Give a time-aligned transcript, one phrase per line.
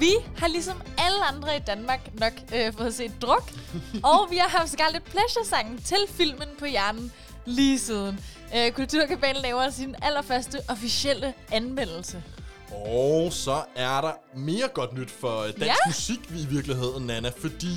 [0.00, 3.52] Vi har ligesom alle andre i Danmark nok øh, fået set druk,
[4.04, 7.12] og vi har haft Scarlet Pleasure-sangen til filmen på hjernen
[7.46, 8.20] lige siden.
[8.56, 12.22] Øh, Kulturkabalen laver sin allerførste officielle anmeldelse.
[12.86, 15.74] Og så er der mere godt nyt for dansk Ja.
[15.86, 17.70] musik i virkeligheden, Nana, fordi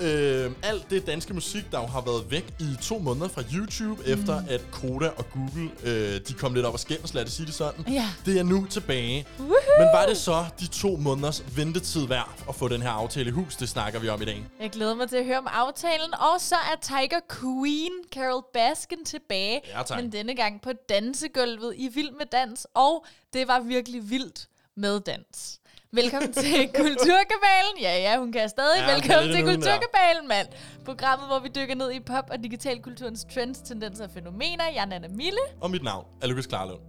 [0.00, 4.02] øh, alt det danske musik, der jo har været væk i to måneder fra YouTube,
[4.06, 4.12] mm.
[4.12, 7.46] efter at Koda og Google, øh, de kom lidt op og skændes, lad det sige
[7.46, 8.08] det sådan, Ja.
[8.26, 9.26] det er nu tilbage.
[9.38, 9.54] Woohoo!
[9.78, 13.32] Men var det så de to måneders ventetid værd at få den her aftale i
[13.32, 13.56] hus?
[13.56, 14.44] Det snakker vi om i dag.
[14.60, 16.14] Jeg glæder mig til at høre om aftalen.
[16.14, 19.60] Og så er Tiger Queen, Carol Baskin, tilbage.
[19.66, 19.98] Ja, tak.
[20.02, 22.66] Men denne gang på dansegulvet i Vild med Dans.
[22.74, 25.59] Og det var virkelig vildt med dans.
[25.92, 27.74] Velkommen til Kulturkabalen.
[27.80, 28.80] Ja, ja, hun kan stadig.
[28.80, 29.44] Ja, Velkommen til.
[29.44, 30.48] Kulturkabalen, mand.
[30.84, 34.64] Programmet, hvor vi dykker ned i pop- og digitalkulturens trends, tendenser og fænomener.
[34.74, 35.40] Jeg er Nana Mille.
[35.60, 36.80] Og mit navn er Lukas Klarlund.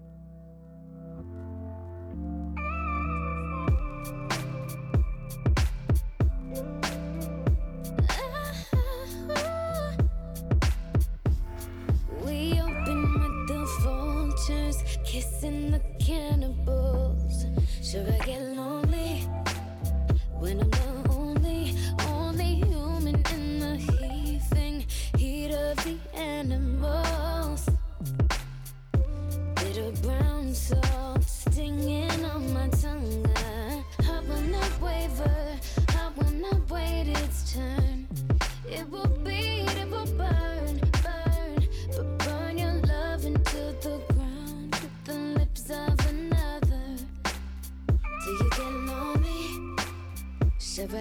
[15.05, 17.45] Kissing the cannibals.
[17.81, 18.80] Should I get lonely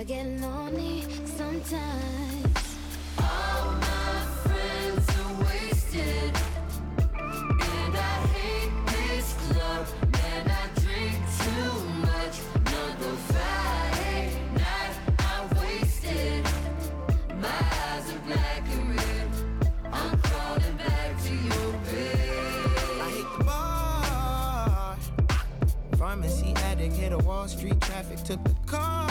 [0.01, 2.79] I get lonely sometimes?
[3.19, 6.33] All my friends are wasted.
[7.19, 10.51] And I hate this club, man.
[10.51, 12.41] I drink too much.
[12.55, 16.45] Another Friday night, I'm wasted.
[17.37, 19.29] My eyes are black and red.
[19.93, 22.71] I'm crawling back to your bed.
[23.03, 24.97] I hit the bar.
[25.99, 29.10] Pharmacy addict, hit a Wall Street traffic, took the car.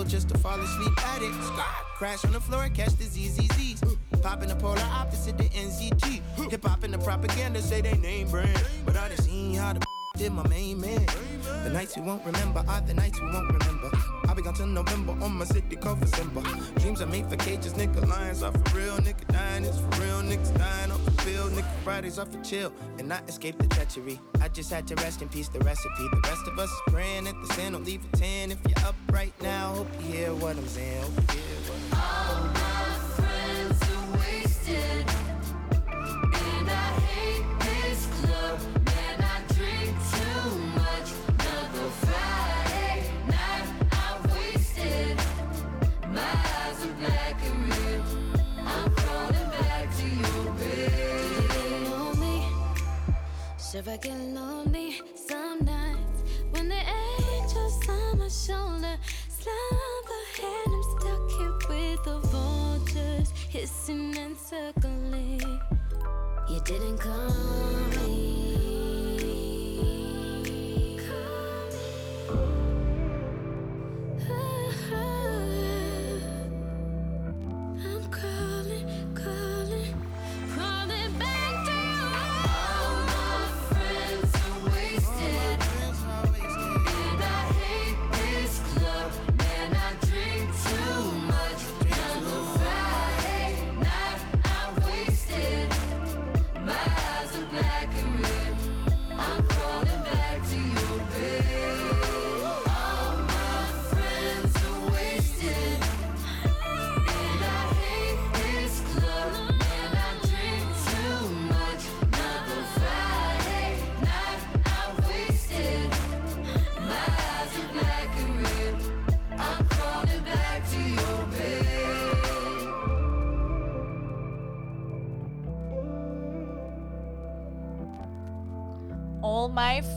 [0.00, 1.30] Wheel just to fall asleep at it.
[1.98, 3.98] Crash on the floor, catch the ZZZs.
[4.22, 6.22] Popping the polar opposite the NZT.
[6.50, 8.64] Hip hop and the propaganda say they name brand.
[8.86, 9.84] But I done seen how the
[10.16, 11.06] did my main man.
[11.64, 13.90] The nights we won't remember are the nights we won't remember.
[14.30, 16.40] I'll be gone till November on my city called December.
[16.78, 18.06] Dreams are made for cages, nigga.
[18.06, 19.26] Lions are for real, nigga.
[19.26, 21.74] Dying is for real, niggas dying off the field, nigga.
[21.82, 24.20] Fridays are for chill and not escape the treachery.
[24.40, 26.06] I just had to rest in peace, the recipe.
[26.12, 27.72] The rest of us is praying at the sin.
[27.72, 29.74] Don't leave a 10 if you're up right now.
[29.74, 31.02] Hope you hear what I'm saying.
[31.02, 31.59] Hope you hear
[53.88, 58.98] I get lonely some nights when the angels on my shoulder
[59.30, 65.40] slumber and I'm stuck here with the vultures hissing and circling.
[66.50, 67.29] You didn't call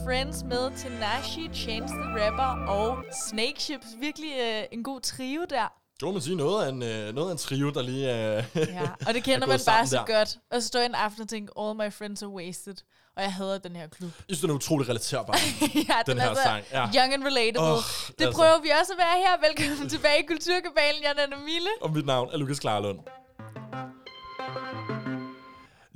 [0.04, 3.86] Friends med Tanashi, Chance the Rapper og Snake Chips.
[4.00, 5.72] Virkelig øh, en god trio der.
[6.00, 8.44] Det må man sige, noget af en, øh, noget af en trio, der lige er...
[8.54, 10.04] Ja, og det kender er man bare så der.
[10.18, 10.36] godt.
[10.50, 12.74] Og så står jeg en aften og tænker, all my friends are wasted.
[13.16, 14.10] Og jeg hader den her klub.
[14.16, 15.34] Jeg synes, den er utrolig relaterbar.
[15.88, 16.80] ja, Den her er så sang, ja.
[16.96, 17.72] young and relatable.
[17.72, 17.76] Åh,
[18.18, 18.38] det altså.
[18.38, 19.48] prøver vi også at være her.
[19.48, 21.02] Velkommen tilbage i Kulturkabalen.
[21.02, 21.70] Jeg er Nana Mille.
[21.80, 22.98] Og mit navn er Lukas Klarlund.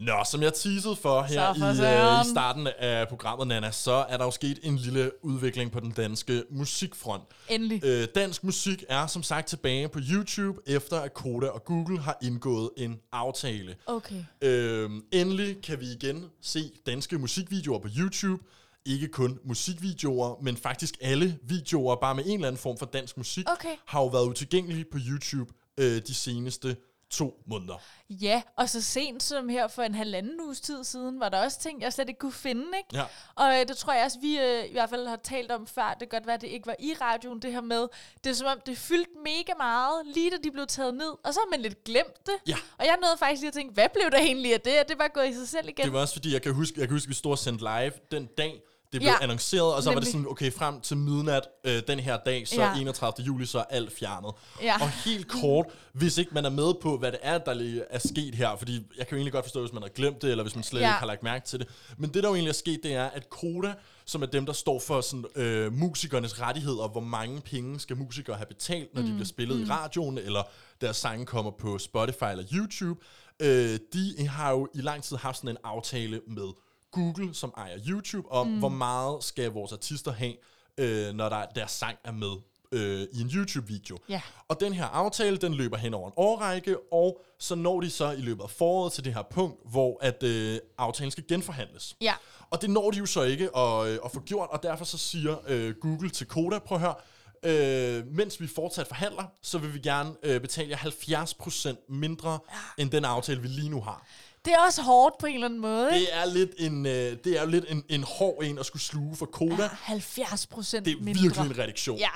[0.09, 3.93] Nå, som jeg teasede for her for i, øh, i starten af programmet, Nana, så
[4.09, 7.23] er der jo sket en lille udvikling på den danske musikfront.
[7.49, 7.85] Endelig.
[7.85, 12.19] Øh, dansk musik er som sagt tilbage på YouTube, efter at Koda og Google har
[12.23, 13.77] indgået en aftale.
[13.87, 14.25] Okay.
[14.43, 18.45] Øh, endelig kan vi igen se danske musikvideoer på YouTube.
[18.87, 23.17] Ikke kun musikvideoer, men faktisk alle videoer, bare med en eller anden form for dansk
[23.17, 23.75] musik, Okay.
[23.87, 26.77] har jo været utilgængelige på YouTube øh, de seneste
[27.11, 27.75] to måneder.
[28.11, 31.61] Ja, og så sent som her for en halvanden uges tid siden, var der også
[31.61, 32.89] ting, jeg slet ikke kunne finde, ikke?
[32.93, 33.05] Ja.
[33.35, 35.97] Og øh, det tror jeg også, vi øh, i hvert fald har talt om før.
[36.01, 37.89] Det kan godt være, at det ikke var i radioen, det her med.
[38.25, 41.11] Det er som om, det fyldte mega meget, lige da de blev taget ned.
[41.25, 42.35] Og så har man lidt glemt det.
[42.47, 42.57] Ja.
[42.79, 44.81] Og jeg nåede faktisk lige at tænke, hvad blev der egentlig af det?
[44.81, 45.85] Og det var gået i sig selv igen.
[45.85, 47.93] Det var også fordi, jeg kan huske, jeg kan huske vi stod og sendte live
[48.11, 48.63] den dag,
[48.93, 50.13] det blev Ja, annonceret, og så var det nemlig.
[50.13, 52.75] sådan, okay, frem til midnat øh, den her dag, så Ja.
[52.81, 53.27] 31.
[53.27, 54.31] juli, så er alt fjernet.
[54.63, 54.75] Ja.
[54.83, 57.99] Og helt kort, hvis ikke man er med på, hvad det er, der lige er
[57.99, 60.45] sket her, fordi jeg kan jo egentlig godt forstå, hvis man har glemt det, eller
[60.45, 60.87] hvis man slet Ja.
[60.87, 61.69] ikke har lagt mærke til det.
[61.99, 63.75] Men det, der jo egentlig er sket, det er, at Koda,
[64.05, 68.37] som er dem, der står for sådan, øh, musikernes rettigheder, hvor mange penge skal musikere
[68.37, 69.09] have betalt, når mm.
[69.09, 69.63] de bliver spillet mm.
[69.65, 70.43] i radioen, eller
[70.81, 73.01] deres sange kommer på Spotify eller YouTube,
[73.43, 76.49] øh, de har jo i lang tid haft sådan en aftale med
[76.93, 78.59] Google, som ejer YouTube, om mm.
[78.59, 80.35] hvor meget skal vores artister have,
[80.79, 82.33] øh, når der, deres sang er med
[82.73, 83.99] øh, i en YouTube-video.
[84.09, 84.21] Ja.
[84.49, 88.11] Og den her aftale, den løber hen over en årrække, og så når de så
[88.11, 91.97] i løbet af foråret til det her punkt, hvor at øh, aftalen skal genforhandles.
[92.01, 92.15] Ja.
[92.51, 94.99] Og det når de jo så ikke at, øh, at få gjort, og derfor så
[94.99, 96.95] siger øh, Google til Koda, prøv at høre,
[97.43, 102.83] øh, mens vi fortsat forhandler, så vil vi gerne øh, betale jer 70% mindre ja.
[102.83, 104.07] end den aftale, vi lige nu har.
[104.49, 106.07] Det er også hårdt på en eller anden måde, ikke?
[106.07, 106.93] Det er lidt en, øh,
[107.25, 109.63] det er jo lidt en, en hård en at skulle sluge for Koda.
[109.63, 111.23] Ja, 70 procent Det er mindre.
[111.23, 111.99] virkelig en reduktion.
[111.99, 112.09] Ja.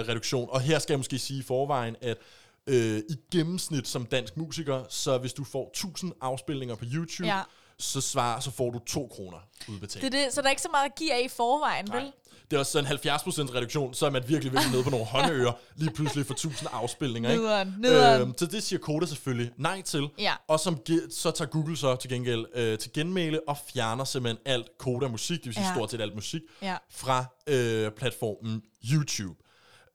[0.00, 0.48] Øh, reduktion.
[0.50, 2.16] Og her skal jeg måske sige i forvejen, at
[2.66, 7.40] øh, i gennemsnit som dansk musiker, så hvis du får 1000 afspilninger på YouTube, Ja.
[7.78, 9.38] så, svarer, så får du 2 kroner
[9.68, 10.04] udbetalt.
[10.04, 12.12] Det er det, så der er ikke så meget at give af i forvejen, vel?
[12.54, 12.98] Det er også sådan en
[13.48, 16.68] 70% reduktion, så er man virkelig virkelig nede på nogle håndører, lige pludselig for 1000
[16.72, 17.30] afspilninger.
[17.30, 17.42] Ikke?
[17.42, 18.22] Nederen, nederen.
[18.22, 20.08] Øhm, så det siger Koda selvfølgelig nej til.
[20.18, 20.32] Ja.
[20.48, 20.78] Og som
[21.10, 25.38] så tager Google så til gengæld øh, til genmæle og fjerner simpelthen alt Koda musik,
[25.38, 25.74] det vil sige Ja.
[25.74, 26.76] stort set alt musik, Ja.
[26.90, 28.62] fra øh, platformen
[28.92, 29.34] YouTube.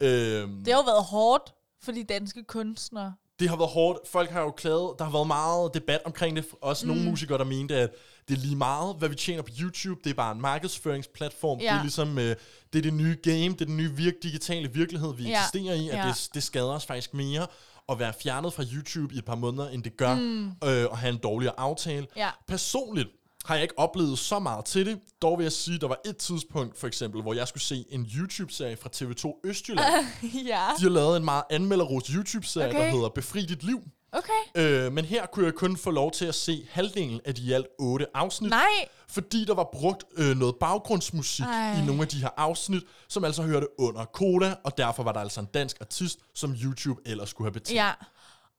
[0.00, 3.14] Øhm, Det har jo været hårdt for de danske kunstnere.
[3.40, 3.98] Det har været hårdt.
[4.08, 4.90] Folk har jo klaget.
[4.98, 6.44] Der har været meget debat omkring det.
[6.62, 6.92] Også mm.
[6.92, 7.90] nogle musikere, der mente, at
[8.28, 10.00] det er lige meget, hvad vi tjener på YouTube.
[10.04, 11.58] Det er bare en markedsføringsplatform.
[11.58, 11.64] Ja.
[11.64, 12.36] Det er ligesom, øh,
[12.72, 13.48] det er det nye game.
[13.48, 15.38] Det er den nye virk- digitale virkelighed, vi Ja.
[15.38, 15.88] eksisterer i.
[15.88, 16.08] At Ja.
[16.08, 17.46] det, det skader os faktisk mere
[17.88, 20.46] at være fjernet fra YouTube i et par måneder, end det gør mm.
[20.46, 20.52] øh,
[20.92, 22.06] at have en dårligere aftale.
[22.16, 22.28] Ja.
[22.48, 23.08] Personligt
[23.44, 25.00] har jeg ikke oplevet så meget til det.
[25.22, 28.06] Dog vil jeg sige, der var et tidspunkt, for eksempel, hvor jeg skulle se en
[28.16, 30.06] YouTube-serie fra TV2 Østjylland.
[30.52, 30.66] ja.
[30.78, 32.84] De har lavet en meget anmelderros YouTube-serie, okay.
[32.84, 33.80] der hedder Befri dit liv.
[34.12, 34.32] Okay.
[34.54, 37.52] Øh, men her kunne jeg kun få lov til at se halvdelen af de i
[37.52, 38.50] alt otte afsnit.
[38.50, 38.88] Nej.
[39.08, 41.82] Fordi der var brugt øh, noget baggrundsmusik Ej.
[41.82, 45.20] i nogle af de her afsnit, som altså hørte under Koda, og derfor var der
[45.20, 47.76] altså en dansk artist, som YouTube ellers skulle have betalt.
[47.76, 47.90] Ja.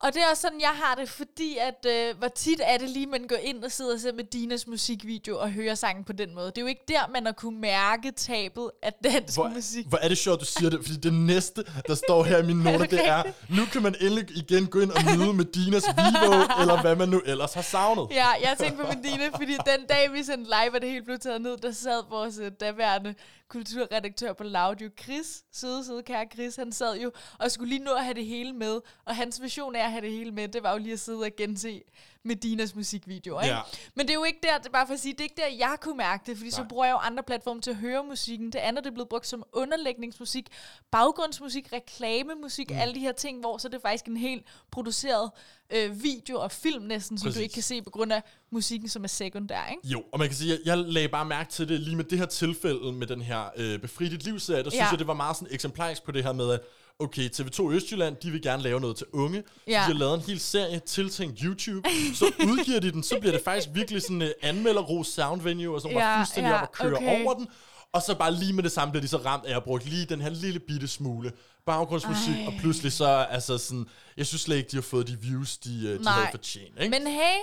[0.04, 2.90] Og det er også sådan, jeg har det, fordi at, øh, hvor tit er det
[2.90, 6.14] lige, man går ind og sidder og ser med Dinas musikvideo og hører sangen på
[6.14, 6.46] den måde.
[6.46, 9.86] Det er jo ikke der, man har kunne mærke tabet af dansk Hvor, musik.
[9.88, 12.64] hvor er det sjovt, du siger det, fordi det næste, der står her i mine
[12.64, 16.34] noter, det er, nu kan man endelig igen gå ind og nyde med Dinas Vivo,
[16.62, 18.08] eller hvad man nu ellers har savnet.
[18.12, 21.20] Ja, jeg tænkte på Medina, fordi den dag, vi sendte live, og det hele blev
[21.20, 23.16] taget ned, der sad vores øh, daværende
[23.52, 27.84] kulturredaktør på Loud, jo Chris, søde, søde kære Chris, han sad jo og skulle lige
[27.84, 30.48] nå at have det hele med, og hans vision af at have det hele med,
[30.48, 31.82] det var jo lige at sidde og gense
[32.24, 33.56] Medinas musikvideoer, ikke?
[33.56, 33.62] Ja.
[33.96, 35.36] Men det er jo ikke der, det er bare for at sige, det er ikke
[35.42, 36.56] der, jeg kunne mærke det, fordi Nej.
[36.56, 38.46] så bruger jeg jo andre platforme til at høre musikken.
[38.52, 40.46] Det andet det er blevet brugt som underlægningsmusik,
[40.92, 42.78] baggrundsmusik, reklamemusik, mm.
[42.78, 45.32] alle de her ting, hvor så er det faktisk en helt produceret
[45.70, 47.38] øh, video og film næsten, som Præcis.
[47.38, 49.88] du ikke kan se på grund af musikken, som er sekundær, ikke?
[49.88, 52.04] Jo, og man kan sige, at jeg, jeg lagde bare mærke til det lige med
[52.04, 54.64] det her tilfælde med den her øh, Befri dit liv-serie.
[54.64, 54.90] Der synes Ja.
[54.90, 56.60] jeg, det var meget sådan eksemplarisk på det her med, at
[57.02, 59.44] okay, TV2 Østjylland, de vil gerne lave noget til unge.
[59.48, 59.74] Så Ja.
[59.74, 61.90] de har lavet en hel serie tiltænkt YouTube.
[62.16, 65.76] Så udgiver de den, så bliver det faktisk virkelig sådan en uh, anmelderros sound venue,
[65.76, 67.24] og så Ja, fuldstændig ja, op og køre okay.
[67.24, 67.48] over den.
[67.94, 69.60] Og så bare lige med det samme bliver de så ramt af, at jeg har
[69.62, 71.32] brugt lige den her lille bitte smule
[71.66, 72.46] baggrundsmusik, Ej.
[72.48, 73.86] og pludselig så, altså sådan,
[74.18, 76.14] jeg synes slet ikke, de har fået de views, de, øh, de Nej.
[76.14, 76.80] havde fortjent.
[76.82, 77.00] Ikke?
[77.00, 77.38] Men hey,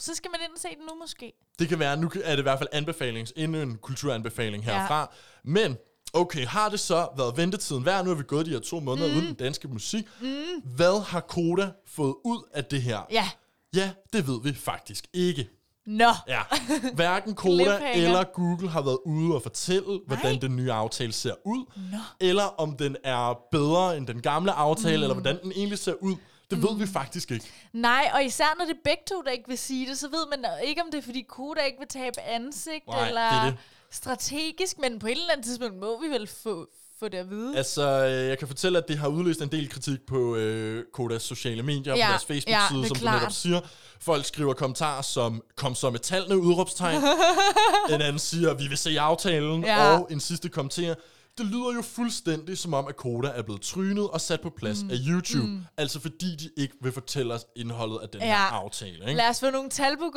[0.00, 1.32] så skal man ind og se den nu måske.
[1.58, 5.00] Det kan være, nu er det i hvert fald anbefalings, endnu en kulturanbefaling herfra.
[5.00, 5.06] Ja.
[5.44, 5.76] Men,
[6.12, 8.04] okay, har det så været ventetiden værd?
[8.04, 9.14] Nu har vi gået de her to måneder mm.
[9.14, 10.04] uden den danske musik.
[10.20, 10.28] Mm.
[10.64, 13.06] Hvad har Koda fået ud af det her?
[13.10, 13.30] Ja.
[13.74, 15.48] Ja, det ved vi faktisk ikke.
[15.86, 16.12] Nå.
[16.28, 16.40] Ja,
[16.94, 21.64] hverken Koda eller Google har været ude og fortælle, hvordan den nye aftale ser ud,
[21.92, 21.98] Nå.
[22.20, 25.02] eller om den er bedre end den gamle aftale, mm.
[25.02, 26.16] eller hvordan den egentlig ser ud.
[26.50, 27.46] Det ved vi faktisk ikke.
[27.72, 30.26] Nej, og især når det er begge to, der ikke vil sige det, så ved
[30.30, 33.44] man ikke, om det er, fordi Koda ikke vil tabe ansigt, Nej, det eller er
[33.44, 33.58] det.
[33.90, 36.68] Strategisk, men på et eller andet tidspunkt må vi vel få,
[36.98, 37.56] få det at vide.
[37.56, 41.22] Altså, øh, jeg kan fortælle, at det har udløst en del kritik på øh, Kodas
[41.22, 43.14] sociale medier, Ja, på deres ja, Facebook-side, er som du klart.
[43.20, 43.60] netop siger.
[44.00, 47.02] Folk skriver kommentarer som, kom så med tallene, udråbstegn.
[47.94, 49.64] en anden siger, vi vil se aftalen.
[49.64, 49.92] Ja.
[49.98, 50.94] Og en sidste kommentar,
[51.38, 54.82] det lyder jo fuldstændig som om, at Koda er blevet trynet og sat på plads
[54.82, 54.90] mm.
[54.90, 55.46] af YouTube.
[55.46, 55.60] Mm.
[55.76, 58.26] Altså fordi de ikke vil fortælle os indholdet af den Ja.
[58.26, 58.92] her aftale.
[58.94, 59.14] Ikke?
[59.14, 60.10] Lad os få nogle tal på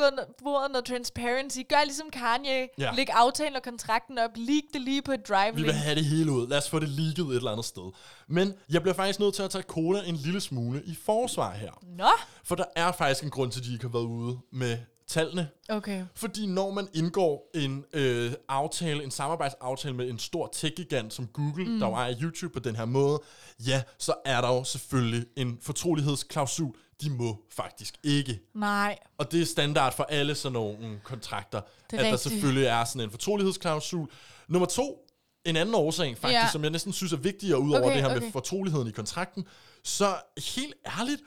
[0.44, 1.58] bordet, noget transparency.
[1.68, 2.68] Gør ligesom Kanye.
[2.78, 2.90] Ja.
[2.94, 4.30] Læg aftalen og kontrakten op.
[4.36, 5.74] Leak det lige på et drive Vi vil link.
[5.84, 6.48] have det hele ud.
[6.48, 7.92] Lad os få det leaget et eller andet sted.
[8.28, 11.70] Men jeg bliver faktisk nødt til at tage Koda en lille smule i forsvar her.
[11.98, 12.08] Nå,
[12.44, 14.78] For der er faktisk en grund til, at de ikke har været ude med
[15.12, 15.48] tallene.
[15.68, 16.04] okay.
[16.14, 21.64] Fordi når man indgår en øh, aftale, en samarbejdsaftale med en stor tech-gigant som Google,
[21.64, 21.78] mm.
[21.78, 23.20] der jo ejer YouTube på den her måde,
[23.66, 26.74] ja, så er der jo selvfølgelig en fortrolighedsklausul.
[27.02, 28.40] De må faktisk ikke.
[28.54, 28.98] Nej.
[29.18, 32.20] Og det er standard for alle sådan nogle kontrakter, at er der rigtigt.
[32.20, 34.08] selvfølgelig er sådan en fortrolighedsklausul.
[34.48, 34.98] Nummer to,
[35.44, 36.48] en anden årsag faktisk, Ja.
[36.52, 38.32] som jeg næsten synes er vigtigere ud over Okay, det her med okay.
[38.32, 39.44] fortroligheden i kontrakten,
[39.84, 40.14] så
[40.56, 41.20] helt ærligt,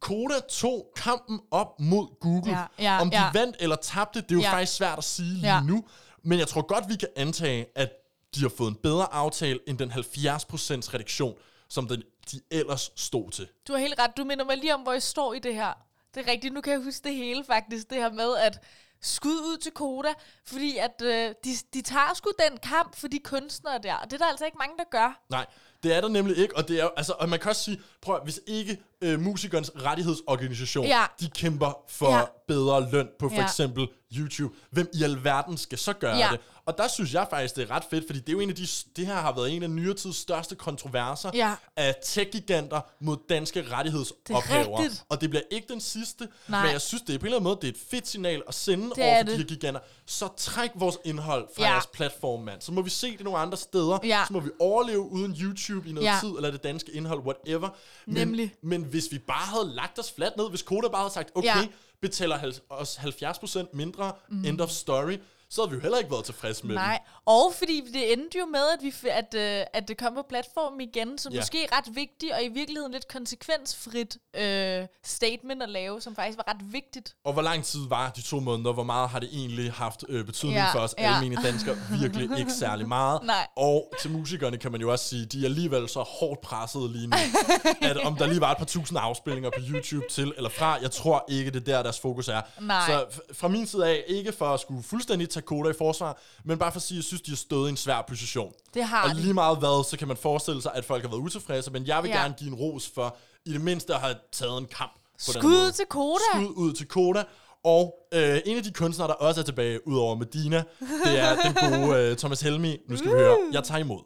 [0.00, 2.52] Koda tog kampen op mod Google.
[2.52, 3.30] Ja, ja, Om de ja.
[3.32, 4.52] vandt eller tabte, det er jo Ja.
[4.52, 5.60] faktisk svært at sige lige Ja.
[5.60, 5.84] nu.
[6.22, 7.90] Men jeg tror godt, vi kan antage, at
[8.34, 11.34] de har fået en bedre aftale end den 70% reduktion,
[11.68, 13.48] som den, de ellers stod til.
[13.68, 14.10] Du har helt ret.
[14.16, 15.72] Du minder mig lige om, hvor jeg står i det her.
[16.14, 16.54] Det er rigtigt.
[16.54, 17.90] Nu kan jeg huske det hele faktisk.
[17.90, 18.58] Det her med, at
[19.02, 20.08] skud ud til Koda,
[20.46, 23.94] fordi at øh, de, de tager sgu den kamp for de kunstnere der.
[23.94, 25.24] Og det er der altså ikke mange, der gør.
[25.30, 25.46] Nej,
[25.82, 28.20] det er der nemlig ikke, og det er altså, og man kan også sige, prøv
[28.24, 31.04] hvis ikke øh, musikernes rettighedsorganisation, Ja.
[31.20, 32.24] de kæmper for Ja.
[32.48, 33.42] bedre løn på for Ja.
[33.44, 36.28] eksempel YouTube, hvem i alverden skal så gøre Ja.
[36.32, 36.40] det?
[36.66, 38.56] Og der synes jeg faktisk, det er ret fedt, fordi det er jo en af
[38.56, 41.54] de, det her har været en af nyere tids største kontroverser Ja.
[41.76, 44.78] af tech-giganter mod danske rettighedsophævere.
[44.82, 45.04] rigtigt.
[45.08, 46.62] Og det bliver ikke den sidste, Nej.
[46.62, 48.42] men jeg synes, det er på en eller anden måde, det er et fedt signal
[48.48, 49.38] at sende Det over er for de det.
[49.38, 49.80] her giganter.
[50.06, 51.70] Så træk vores indhold fra Ja.
[51.72, 52.60] jeres platform, mand.
[52.60, 53.98] Så må vi se det nogle andre steder.
[54.04, 54.22] Ja.
[54.26, 56.16] Så må vi overleve uden YouTube i noget Ja.
[56.20, 57.68] tid, eller det danske indhold, whatever.
[58.06, 58.54] Men, Nemlig.
[58.62, 61.48] Men hvis vi bare havde lagt os fladt ned, hvis Koda bare havde sagt, okay,
[61.48, 61.66] Ja.
[62.00, 64.44] betaler os 70% mindre, mm.
[64.44, 65.16] end of story,
[65.50, 68.46] så havde vi jo heller ikke været tilfredse med Nej, og fordi det endte jo
[68.46, 71.40] med, at, vi, at, øh, at det kom på platformen igen, som Ja.
[71.40, 76.38] måske er ret vigtigt, og i virkeligheden lidt konsekvensfrit øh, statement at lave, som faktisk
[76.38, 77.14] var ret vigtigt.
[77.24, 78.72] Og hvor lang tid var de to måneder?
[78.72, 81.14] Hvor meget har det egentlig haft øh, betydning Ja, for os ja.
[81.14, 81.76] almindelige danskere?
[82.00, 83.22] Virkelig ikke særlig meget.
[83.22, 83.46] Nej.
[83.56, 87.06] Og til musikerne kan man jo også sige, de er alligevel så hårdt presset lige
[87.06, 87.16] nu,
[87.88, 90.90] at om der lige var et par tusind afspilninger på YouTube til eller fra, jeg
[90.90, 92.40] tror ikke, det er der, deres fokus er.
[92.60, 92.86] Nej.
[92.86, 96.58] Så fra min side af, ikke for at skulle fuldstændig tage Koda i forsvar, men
[96.58, 98.52] bare for at sige, at jeg synes, de har stået i en svær position.
[98.74, 99.20] Det har Og de.
[99.20, 102.02] lige meget hvad, så kan man forestille sig, at folk har været utilfredse, men jeg
[102.02, 102.16] vil Ja.
[102.20, 105.40] gerne give en ros for, i det mindste at have taget en kamp på den
[105.42, 106.24] Skud til Koda.
[106.34, 107.24] Skud ud til Koda.
[107.64, 110.64] Og øh, en af de kunstnere, der også er tilbage, ud over Medina,
[111.04, 112.76] det er den gode øh, Thomas Helmi.
[112.88, 114.00] Nu skal vi høre, jeg tager imod.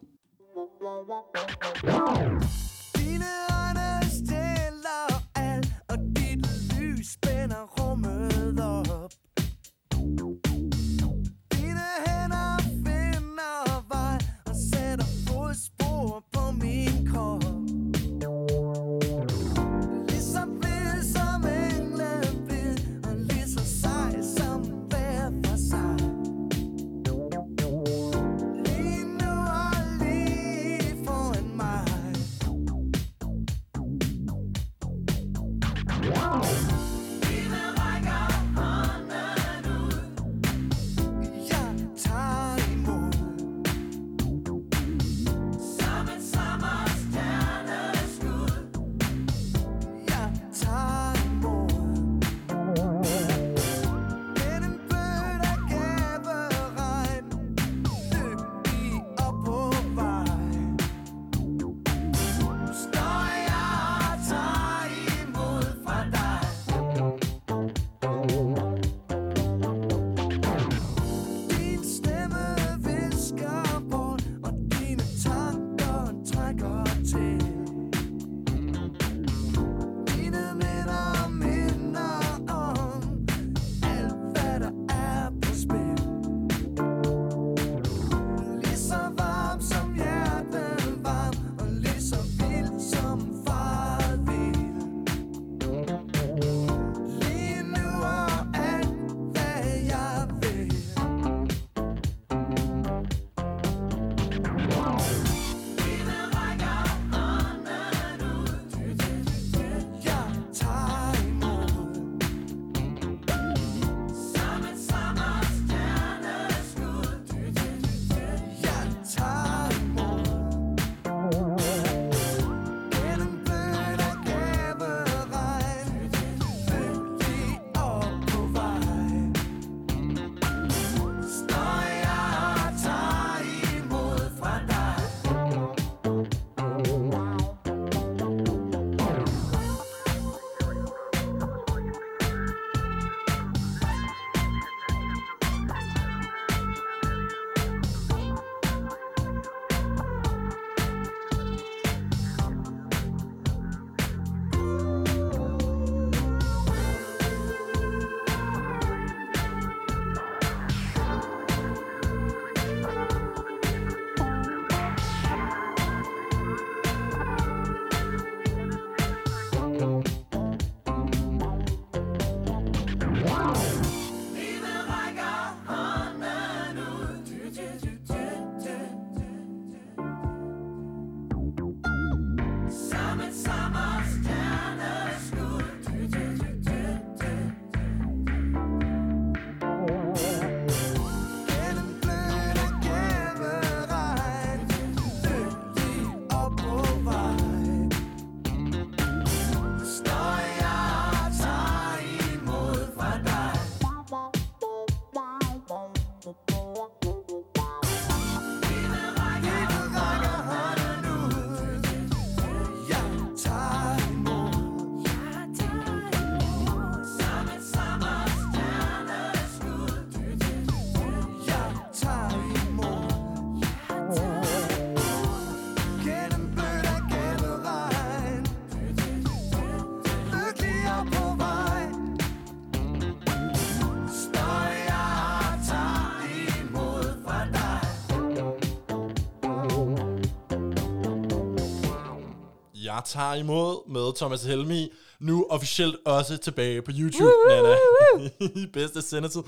[242.99, 244.93] Bare tager imod med Thomas Helmi.
[245.21, 247.77] Nu officielt også tilbage på YouTube, Nana.
[248.63, 249.43] I bedste sendetid.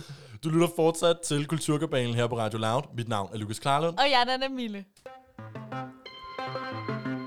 [0.44, 2.82] Du lytter fortsat til Kulturkabalen her på Radio Loud.
[2.96, 3.98] Mit navn er Lukas Klarlund.
[3.98, 4.84] Og jeg er Nana Mille.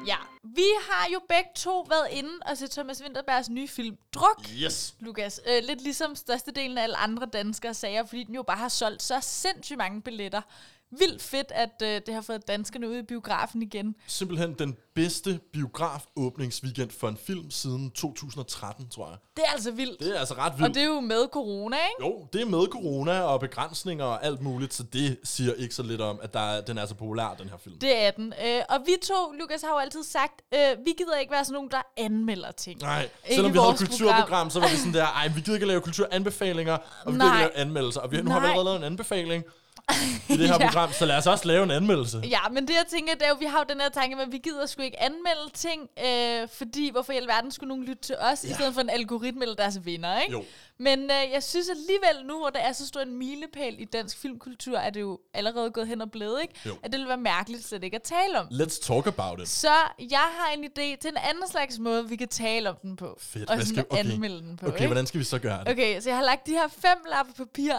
[0.07, 4.49] Ja, vi har jo begge to været inde og set Thomas Winterbergs nye film, Druk.
[4.63, 4.95] Yes.
[4.99, 8.69] Lukas, øh, lidt ligesom størstedelen af alle andre danskere sager, fordi den jo bare har
[8.69, 10.41] solgt så sindssygt mange billetter.
[10.99, 13.95] Vildt fedt, at øh, det har fået danskerne ud i biografen igen.
[14.08, 19.17] Simpelthen den bedste biograf-åbningsweekend for en film siden 2013, tror jeg.
[19.36, 19.99] Det er altså vildt.
[19.99, 20.75] Det er altså ret Og vildt.
[20.75, 22.10] det er jo med corona, ikke?
[22.10, 25.84] Jo, det er med corona og begrænsninger og alt muligt, så det siger ikke så
[25.84, 27.79] lidt om, at der er, den er så populær, den her film.
[27.79, 28.34] Det er den.
[28.45, 31.53] Øh, og vi to, Lukas, har jo altid sagt, øh, vi gider ikke være sådan
[31.53, 32.79] nogen, der anmelder ting.
[32.82, 34.49] Nej, Ikke selvom vi havde kulturprogram, program.
[34.49, 36.73] så var vi sådan der, ej, vi gider ikke lave kulturanbefalinger,
[37.06, 37.34] og vi gider Nej.
[37.43, 38.01] ikke at lave anmeldelser.
[38.01, 38.49] Og vi, nu har vi Nej.
[38.49, 39.43] allerede lavet en anbefaling
[40.29, 40.65] i det her Ja.
[40.69, 42.21] program, så lad os også lave en anmeldelse.
[42.29, 44.23] Ja, men det jeg tænker, det er jo, vi har jo den her tanke med,
[44.23, 48.01] at vi gider sgu ikke anmelde ting, øh, fordi hvorfor i alverden skulle nogen lytte
[48.03, 48.49] til os, ja.
[48.49, 50.31] i stedet for en algoritme eller deres venner, ikke?
[50.31, 50.43] Jo.
[50.79, 54.17] Men øh, jeg synes alligevel nu, hvor der er så stor en milepæl i dansk
[54.17, 56.53] filmkultur, er det jo allerede gået hen og blevet, ikke?
[56.65, 56.71] Jo.
[56.83, 58.47] At det ville være mærkeligt slet ikke at tale om.
[58.51, 59.49] Let's talk about it.
[59.49, 62.95] Så jeg har en idé til en anden slags måde, vi kan tale om den
[62.95, 63.17] på.
[63.21, 63.49] Fedt.
[63.49, 64.87] Og skal- anmelde den på, Okay, ikke?
[64.87, 65.67] hvordan skal vi så gøre det?
[65.71, 67.73] Okay, så jeg har lagt de her fem lapper papir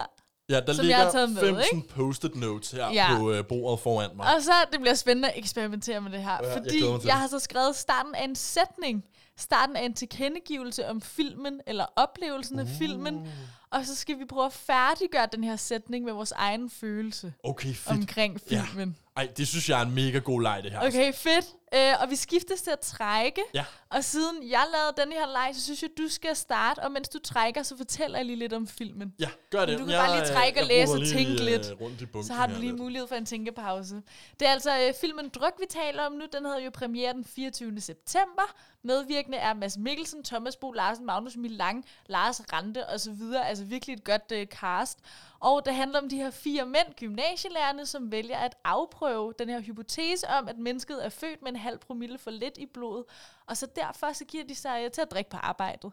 [0.49, 1.63] Ja, der Som ligger jeg med, fem ikke?
[1.69, 3.17] sådan post-it notes her Ja.
[3.17, 4.35] på øh, bordet foran mig.
[4.35, 7.27] Og så det bliver spændende at eksperimentere med det her, Ja, fordi jeg, jeg har
[7.27, 9.03] så skrevet starten af en sætning,
[9.37, 13.27] starten af en tilkendegivelse om filmen, eller oplevelsen af filmen,
[13.71, 17.73] og så skal vi prøve at færdiggøre den her sætning med vores egen følelse Okay,
[17.73, 17.97] fedt.
[17.99, 18.63] omkring Ja.
[18.69, 18.95] filmen.
[19.17, 20.87] Ej, det synes jeg er en mega god leg, det her.
[20.87, 21.45] Okay, fedt.
[21.75, 23.65] Øh, og vi skiftes til at trække, Ja.
[23.89, 27.09] og siden jeg lavede den her leg, så synes jeg, du skal starte, og mens
[27.09, 29.13] du trækker, så fortæller jeg lige lidt om filmen.
[29.19, 29.79] Ja, gør det.
[29.79, 31.73] Du kan bare lige trække og læse og tænke lidt.
[31.81, 32.77] Rundt i bunken Så har du lige lidt.
[32.79, 33.95] mulighed for en tænkepause.
[34.39, 36.25] Det er altså øh, filmen Druk, vi taler om nu.
[36.33, 37.81] Den havde jo premiere den 24.
[37.81, 38.55] september.
[38.85, 43.21] Medvirkende er Mads Mikkelsen, Thomas Bo Larsen, Magnus Milang, Lars Rante osv.
[43.43, 44.99] Altså virkelig et godt øh, cast.
[45.39, 49.59] Og det handler om de her fire mænd, gymnasielærerne, som vælger at afprøve den her
[49.61, 53.05] hypotese om, at mennesket er født med en halv promille for lidt i blodet.
[53.45, 55.91] Og så derfor så giver de sig øh, til at drikke på arbejdet.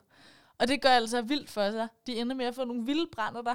[0.58, 1.88] Og det gør altså vildt for sig.
[2.06, 3.54] De ender med at få nogle vilde brænder der.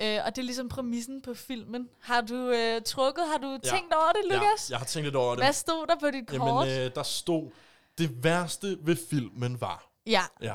[0.00, 1.88] Øh, og det er ligesom præmissen på filmen.
[2.00, 3.58] Har du øh, trukket, har du Ja.
[3.58, 4.70] tænkt over det, Lukas?
[4.70, 5.44] Ja, jeg har tænkt lidt over det.
[5.44, 6.66] Hvad stod der på dit kort?
[6.66, 7.50] Jamen, øh, der stod,
[7.98, 9.90] det værste ved filmen var.
[10.06, 10.22] ja.
[10.42, 10.54] Ja.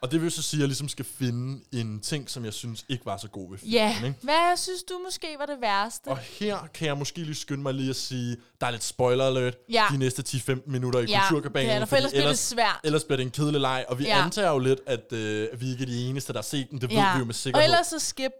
[0.00, 2.84] Og det vil så sige, at jeg ligesom skal finde en ting, som jeg synes
[2.88, 3.72] ikke var så god ved filmen.
[3.74, 3.96] Ja.
[4.04, 4.14] Ikke?
[4.22, 6.08] Hvad synes du måske var det værste?
[6.08, 9.24] Og her kan jeg måske lige skynde mig lige at sige, der er lidt spoiler
[9.26, 9.84] alert Ja.
[9.90, 12.80] de næste 10-15 minutter i Ja, er der, for ellers bliver det svært.
[12.84, 14.24] Ellers bliver det en kedelig leg, og vi Ja.
[14.24, 16.80] antager jo lidt, at øh, vi ikke er de eneste, der har set den.
[16.80, 17.12] Det ved ja.
[17.14, 17.64] vi jo med Og sikkerhed.
[17.64, 18.32] ellers så skip.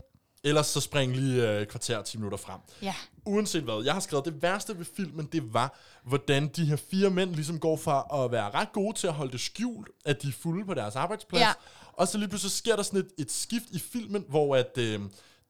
[0.44, 2.60] Ellers så spring lige øh, kvarter 10 minutter frem.
[2.82, 2.94] Ja.
[3.26, 7.10] Uanset hvad, jeg har skrevet, det værste ved filmen, det var, hvordan de her fire
[7.10, 10.28] mænd ligesom går fra at være ret gode til at holde det skjult, at de
[10.28, 11.52] er fulde på deres arbejdsplads, Ja.
[11.92, 15.00] og så lige pludselig sker der sådan et, et skift i filmen, hvor at øh,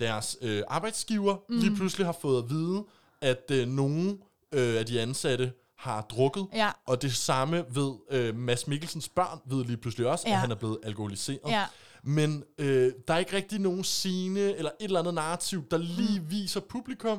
[0.00, 1.58] deres øh, arbejdsgiver mm.
[1.58, 2.84] lige pludselig har fået at vide,
[3.20, 4.18] at øh, nogle
[4.52, 6.70] øh, af de ansatte har drukket, Ja.
[6.86, 10.32] og det samme ved øh, Mads Mikkelsens børn, ved lige pludselig også, Ja.
[10.34, 11.40] at han er blevet alkoholiseret.
[11.48, 11.64] Ja.
[12.04, 16.20] Men øh, der er ikke rigtig nogen scene eller et eller andet narrativ, der lige
[16.20, 16.30] Mm.
[16.30, 17.18] viser publikum,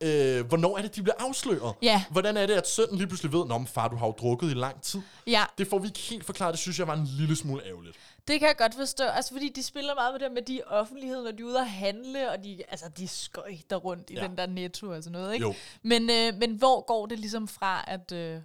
[0.00, 1.74] øh, hvornår er det, de bliver afsløret.
[1.82, 2.04] Ja.
[2.10, 4.54] Hvordan er det, at sønnen lige pludselig ved, at far, du har jo drukket i
[4.54, 5.00] lang tid.
[5.26, 6.52] Ja, Det får vi ikke helt forklaret.
[6.52, 7.96] Det synes jeg var en lille smule ærgerligt.
[8.28, 9.04] det kan jeg godt forstå.
[9.04, 11.60] Altså, fordi de spiller meget med det med de i offentligheden, når de er ude
[11.60, 14.22] at handle, og de, altså, de skøjter rundt i Ja.
[14.26, 15.46] den der netto og sådan noget, ikke?
[15.46, 15.54] Jo.
[15.82, 18.40] Men, øh, men hvor går det ligesom fra, at, øh,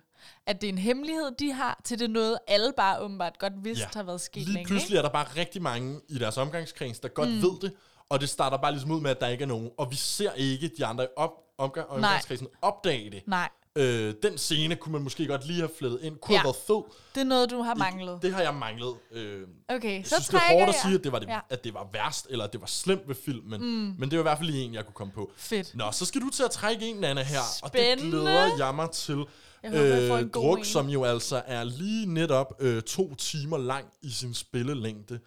[0.47, 3.95] at det er en hemmelighed, de har, til det noget, alle bare åbenbart godt vidst
[3.95, 7.07] har været sket Lige længe, pludselig er der bare rigtig mange i deres omgangskreds, der
[7.07, 7.41] godt mm.
[7.41, 7.71] ved det,
[8.09, 9.69] og det starter bare ligesom ud med, at der ikke er nogen.
[9.77, 13.23] Og vi ser ikke de andre i op, omgang, omgangskredsen opdage det.
[13.27, 16.17] Nej, Øh, den scene kunne man måske godt lige have flettet ind.
[16.17, 16.39] Kunne Ja.
[16.39, 16.81] have været fed.
[17.15, 18.19] det er noget, du har manglet.
[18.21, 18.95] Det har jeg manglet.
[19.11, 21.33] Øh, Okay, Jeg så synes, det er hårdt at sige, at det, var det, Ja.
[21.33, 21.39] ja.
[21.49, 23.61] at det var værst, eller at det var slemt ved filmen.
[23.61, 23.95] Mm.
[23.99, 25.31] Men det var i hvert fald lige en, jeg kunne komme på.
[25.37, 25.75] Fedt.
[25.75, 27.39] Nå, så skal du til at trække en, Nana, her.
[27.63, 28.11] Og det Spændende.
[28.21, 29.25] glæder jeg mig til.
[29.65, 33.85] Øh, Jeg håber, god druk, som jo altså er lige netop øh, to timer lang
[34.01, 35.19] i sin spillelængde.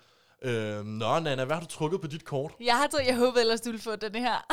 [0.45, 2.53] Øh, nå, Nana, hvad har du trukket på dit kort?
[2.61, 4.47] Jeg har taget, jeg håbede ellers, du ville få den her.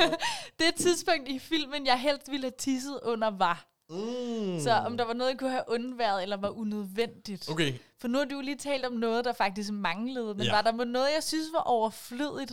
[0.60, 3.66] det tidspunkt i filmen, jeg helst ville have tisset under, var.
[3.90, 4.60] Mm.
[4.60, 7.50] Så om der var noget, jeg kunne have undværet, eller var unødvendigt.
[7.50, 10.52] Okay, For nu har du jo lige talt om noget, der faktisk manglede, men Ja.
[10.52, 12.52] var der noget, jeg synes var overflødigt?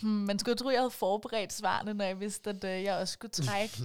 [0.00, 3.12] Hmm, man skulle tro, jeg havde forberedt svarene, når jeg vidste, at øh, jeg også
[3.12, 3.82] skulle trække.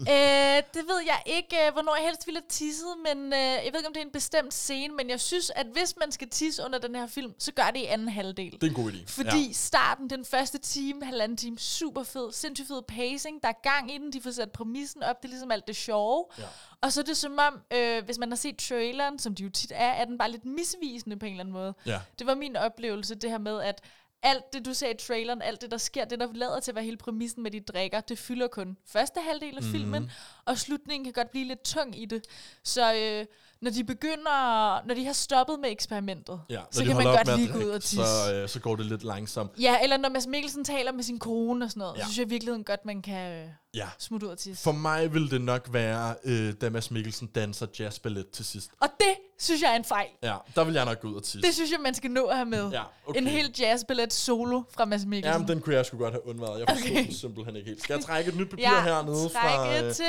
[0.00, 3.70] øh, det ved jeg ikke, øh, hvornår jeg helst ville have tisset, men øh, jeg
[3.72, 6.28] ved ikke, om det er en bestemt scene, men jeg synes, at hvis man skal
[6.28, 8.52] tisse under den her film, så gør det i anden halvdel.
[8.52, 9.06] Det er en god idé.
[9.06, 9.52] Fordi ja.
[9.52, 13.98] starten, den første time, halvanden time, super fed, sindssygt fed pacing, der er gang i
[13.98, 16.24] den, de får sat præmissen op, det er ligesom alt det sjove.
[16.38, 16.44] Ja.
[16.80, 19.50] Og så er det som om, øh, hvis man har set traileren, som de jo
[19.50, 21.74] tit er, er den bare lidt misvisende på en eller anden måde.
[21.86, 22.00] Ja.
[22.18, 23.80] Det var min oplevelse, det her med, at
[24.24, 26.74] alt det, du sagde i traileren, alt det, der sker, det, der lader til at
[26.74, 29.70] være hele præmissen med de drikker, det fylder kun første halvdel af Mhm.
[29.70, 29.72] mm.
[29.72, 30.10] filmen,
[30.44, 32.24] og slutningen kan godt blive lidt tung i det.
[32.62, 33.26] Så øh,
[33.64, 37.52] når de begynder, når de har stoppet med eksperimentet, Ja, så kan man godt lige
[37.52, 37.96] gå ud og tisse.
[37.96, 39.50] Så, øh, så går det lidt langsomt.
[39.60, 42.00] Ja, eller når Mads Mikkelsen taler med sin kone og sådan noget, Ja.
[42.00, 43.88] så synes jeg i virkeligheden godt, man kan øh, Ja.
[43.98, 44.62] smutte ud og tisse.
[44.62, 48.70] For mig vil det nok være, øh, da Mads Mikkelsen danser jazzballet til sidst.
[48.80, 50.08] Og det synes jeg er en fejl.
[50.22, 51.42] Ja, der vil jeg nok gå ud og tisse.
[51.42, 52.70] Det synes jeg, man skal nå at have med.
[52.70, 53.20] Ja, okay.
[53.20, 55.32] En helt jazzballet solo fra Mads Mikkelsen.
[55.32, 56.58] Jamen, den kunne jeg sgu godt have undværet.
[56.60, 57.04] Jeg forstod Okay.
[57.06, 57.82] den simpelthen ikke helt.
[57.82, 60.04] Skal jeg trække et nyt papir ja, hernede fra, øh, til.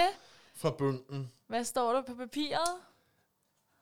[0.57, 1.31] fra bunken?
[1.47, 2.71] Hvad står der på papiret?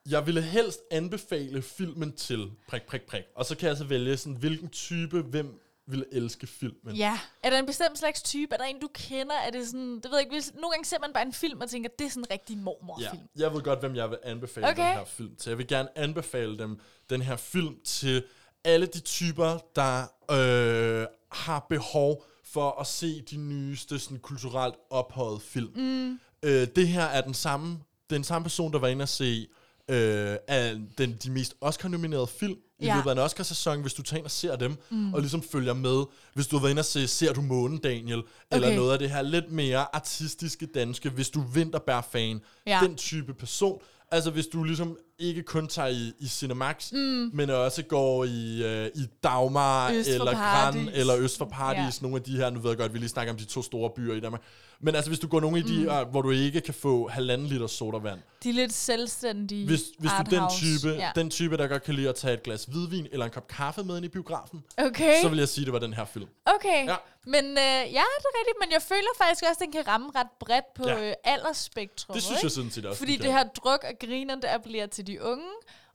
[0.10, 3.24] Jeg ville helst anbefale filmen til prik, prik, prik.
[3.36, 6.96] Og så kan jeg så vælge sådan, hvilken type, hvem ville elske filmen.
[6.96, 7.20] Ja.
[7.44, 8.54] Er der en bestemt slags type?
[8.54, 9.36] Er der en, du kender?
[9.36, 11.70] Er det sådan, det ved jeg ikke, nogle gange ser man bare en film og
[11.70, 13.28] tænker, det er sådan en rigtig mormorfilm.
[13.38, 14.88] Ja, jeg ved godt, hvem jeg vil anbefale Okay.
[14.88, 15.50] den her film til.
[15.50, 18.24] Jeg vil gerne anbefale dem den her film til
[18.64, 25.42] alle de typer, der øh, har behov for at se de nyeste sådan, kulturelt ophøjet
[25.42, 25.72] film.
[25.76, 26.20] Mm.
[26.44, 29.48] Øh, det her er den samme, den samme person, der var inde og se
[29.90, 32.96] øh, af den, de mest Oscar-nominerede film i Ja.
[32.96, 35.14] løbet af en Oscar-sæson, hvis du tager ind og ser dem, mm.
[35.14, 36.04] og ligesom følger med.
[36.34, 38.22] Hvis du har været inde og se Ser du månen, Daniel?
[38.52, 38.78] Eller Okay.
[38.78, 42.42] noget af det her lidt mere artistiske danske, hvis du er vinterbær-fan.
[42.68, 42.80] Ja.
[42.84, 43.82] Den type person.
[44.12, 47.30] Altså hvis du ligesom ikke kun tager i, i Cinemax, mm.
[47.34, 52.04] men også går i, øh, i Dagmar, eller Gran, eller Øst for Paradis, Ja.
[52.04, 53.90] nogle af de her, nu ved jeg godt, vi lige snakker om de to store
[53.96, 54.42] byer i Danmark.
[54.80, 57.48] Men altså hvis du går nogle af de her, hvor du ikke kan få halvanden
[57.48, 61.12] liter sodavand, De er lidt selvstændige hvis, hvis du den type, Ja.
[61.16, 63.84] den type, der godt kan lide at tage et glas hvidvin eller en kop kaffe
[63.84, 66.26] med ind i biografen, Okay, så vil jeg sige, det var den her film.
[66.46, 66.86] okay.
[66.88, 66.96] Ja.
[67.26, 67.58] Men øh,
[67.98, 70.66] ja, det er rigtigt, men jeg føler faktisk også, at den kan ramme ret bredt
[70.76, 71.10] på Ja.
[71.10, 72.14] øh, aldersspektrum.
[72.14, 72.46] Det synes ikke?
[72.46, 73.00] jeg sådan set også.
[73.00, 75.46] Fordi det her druk og griner, det appellerer til de unge,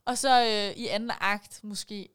[0.05, 2.09] og så øh, i anden akt, måske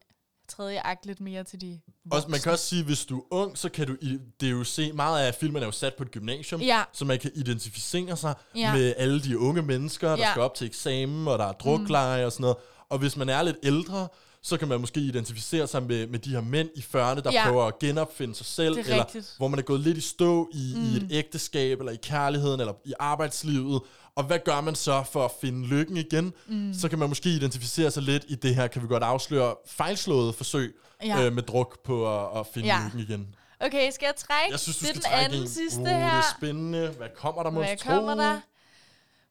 [0.48, 3.58] tredje akt, lidt mere til de Også, man kan også sige, hvis du er ung,
[3.58, 6.02] så kan du, i- det er jo se, meget af filmen er jo sat på
[6.02, 6.82] et gymnasium, Ja.
[6.92, 8.72] så man kan identificere sig Ja.
[8.74, 10.30] med alle de unge mennesker, der Ja.
[10.30, 12.56] skal op til eksamen, og der er drukleje og sådan noget.
[12.88, 14.08] Og hvis man er lidt ældre,
[14.42, 17.44] så kan man måske identificere sig med, med de her mænd i 40'erne, der Ja.
[17.48, 19.34] prøver at genopfinde sig selv, er eller rigtigt.
[19.36, 20.82] hvor man er gået lidt i stå i, mm.
[20.82, 23.82] i et ægteskab, eller i kærligheden, eller i arbejdslivet.
[24.16, 26.32] Og hvad gør man så for at finde lykken igen?
[26.46, 26.74] Mm.
[26.74, 30.32] Så kan man måske identificere sig lidt i det her, kan vi godt afsløre, fejlslåede
[30.32, 30.74] forsøg
[31.04, 31.22] Ja.
[31.26, 32.80] øh, med druk på at, at finde Ja.
[32.84, 33.34] lykken igen.
[33.60, 34.50] Okay, skal jeg trække?
[34.50, 35.48] Jeg synes, du det skal den trække anden en.
[35.48, 35.96] sidste uh, her.
[36.10, 36.88] Det er spændende.
[36.88, 37.90] Hvad kommer der, må Hvad tro?
[37.90, 38.40] kommer der?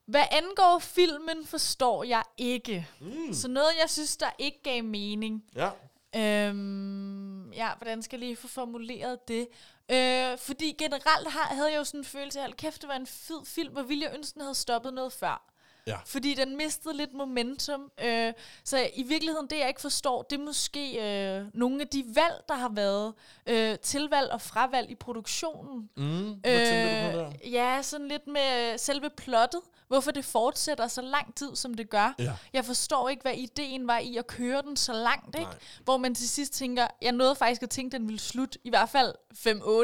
[0.06, 2.88] Hvad angår filmen, forstår jeg ikke.
[3.00, 3.32] Mm.
[3.32, 5.42] Så noget, jeg synes, der ikke gav mening.
[5.56, 5.70] Ja.
[6.16, 9.46] Øhm, ja, hvordan skal jeg lige få formuleret det?
[9.90, 12.96] Øh, fordi generelt har, havde jeg jo sådan en følelse af, at kæft, det var
[12.96, 15.54] en fed film, og ville jeg ønske, den havde stoppet noget før.
[15.86, 15.96] Ja.
[16.06, 17.90] Fordi den mistede lidt momentum.
[18.04, 18.32] Øh,
[18.64, 22.42] så i virkeligheden, det jeg ikke forstår, det er måske øh, nogle af de valg,
[22.48, 23.14] der har været.
[23.46, 25.90] Øh, tilvalg og fravalg i produktionen.
[25.96, 27.50] Mm, hvad tænker du på der?
[27.50, 29.60] Ja, sådan lidt med øh, selve plottet.
[29.88, 32.14] Hvorfor det fortsætter så lang tid, som det gør.
[32.18, 32.32] Ja.
[32.52, 35.40] Jeg forstår ikke, hvad ideen var i at køre den så langt, ikke?
[35.50, 35.58] Nej.
[35.84, 38.68] Hvor man til sidst tænker, jeg nåede faktisk at tænke, at den ville slutte i
[38.70, 39.14] hvert fald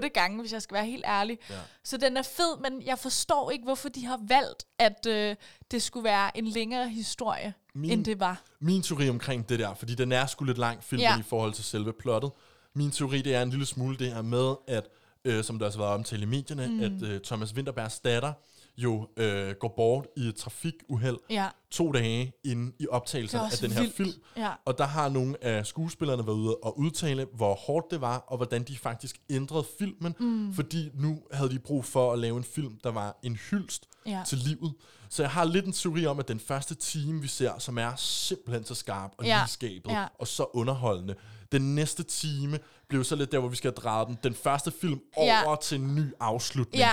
[0.04, 1.38] 5-8 gange, hvis jeg skal være helt ærlig.
[1.50, 1.54] Ja.
[1.84, 5.36] Så den er fed, men jeg forstår ikke, hvorfor de har valgt, at øh,
[5.70, 8.42] det skulle være en længere historie, Min- end det var.
[8.60, 11.18] Min teori omkring det der, fordi den er sgu lidt lang filmen Ja.
[11.18, 12.30] i forhold til selve plottet.
[12.74, 14.88] Min teori, det er en lille smule det her med, at,
[15.24, 16.80] øh, som der også har været omtalt i medierne, mm.
[16.80, 18.32] at øh, Thomas Winterbergs datter
[18.82, 21.48] jo øh, går bort i et trafikuheld Ja.
[21.70, 23.96] to dage inde i optagelserne er af den her vildt.
[23.96, 24.12] film.
[24.36, 24.50] Ja.
[24.64, 28.36] Og der har nogle af skuespillerne været ude og udtale, hvor hårdt det var, og
[28.36, 30.54] hvordan de faktisk ændrede filmen, mm.
[30.54, 34.22] fordi nu havde de brug for at lave en film, der var en hyldst Ja.
[34.26, 34.72] til livet.
[35.08, 37.92] Så jeg har lidt en teori om, at den første time, vi ser, som er
[37.96, 39.38] simpelthen så skarp og Ja.
[39.38, 39.46] ja.
[39.46, 40.06] skabet, Ja.
[40.18, 41.14] og så underholdende,
[41.52, 45.00] den næste time blev så lidt der, hvor vi skal dreje den, den første film
[45.16, 45.56] over Ja.
[45.62, 46.78] til en ny afslutning.
[46.80, 46.92] Ja.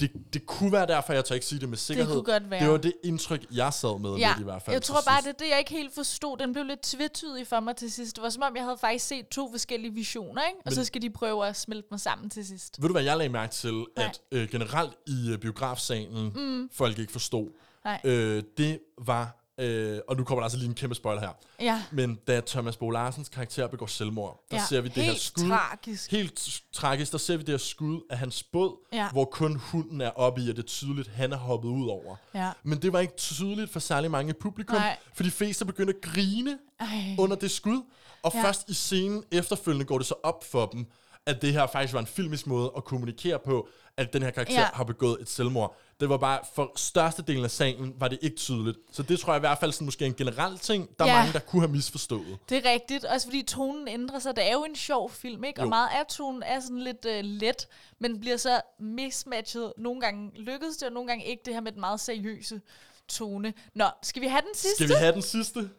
[0.00, 2.14] Det, det kunne være derfor, jeg tør ikke sige det med sikkerhed.
[2.14, 2.60] kunne godt være.
[2.64, 4.74] Det var det indtryk, jeg sad med Ja, lidt i hvert fald.
[4.74, 6.38] jeg tror bare, det er det, jeg ikke helt forstod.
[6.38, 8.16] Den blev lidt tvetydig for mig til sidst.
[8.16, 10.58] Det var som om, jeg havde faktisk set to forskellige visioner, ikke?
[10.58, 12.82] Og Men- så skal de prøve at smelte mig sammen til sidst.
[12.82, 13.84] Ved du, hvad jeg lagde mærke til, Nej.
[13.96, 16.68] at øh, generelt i øh, biografsalen, mm.
[16.72, 17.48] folk ikke forstod,
[17.84, 18.00] Nej.
[18.04, 21.82] øh, det var øh, og nu kommer der altså lige en kæmpe spoiler her, Ja.
[21.92, 25.20] men da Thomas Bo Larsens karakter begår selvmord, der Ja, ser vi det her helt
[25.20, 25.48] skud.
[25.48, 26.10] tragisk.
[26.10, 27.12] Helt tragisk.
[27.12, 29.08] Der ser vi det her skud af hans båd, Ja.
[29.12, 32.16] hvor kun hunden er oppe i, og det er tydeligt, han er hoppet ud over.
[32.34, 32.50] Ja.
[32.62, 34.96] Men det var ikke tydeligt for særlig mange i publikum, Nej.
[35.14, 36.86] for de fleste begyndte at grine Ej.
[37.18, 37.82] under det skud,
[38.22, 38.42] og ja.
[38.44, 40.86] først i scenen efterfølgende går det så op for dem,
[41.28, 44.60] at det her faktisk var en filmisk måde at kommunikere på, at den her karakter
[44.60, 44.68] Ja.
[44.72, 45.76] har begået et selvmord.
[46.00, 48.78] Det var bare, for størstedelen af salen var det ikke tydeligt.
[48.92, 51.14] Så det tror jeg i hvert fald sådan måske en generel ting, der er Ja.
[51.18, 52.38] mange, der kunne have misforstået.
[52.48, 54.36] Det er rigtigt, også fordi tonen ændrer sig.
[54.36, 55.60] Det er jo en sjov film, ikke?
[55.60, 55.68] Og Jo.
[55.68, 59.72] meget af tonen er sådan lidt øh, let, men bliver så mismatchet.
[59.78, 62.60] Nogle gange lykkedes det, og nogle gange ikke det her med den meget seriøse
[63.08, 63.54] tone.
[63.74, 64.76] Nå, skal vi have den sidste?
[64.84, 65.70] Skal vi have den sidste?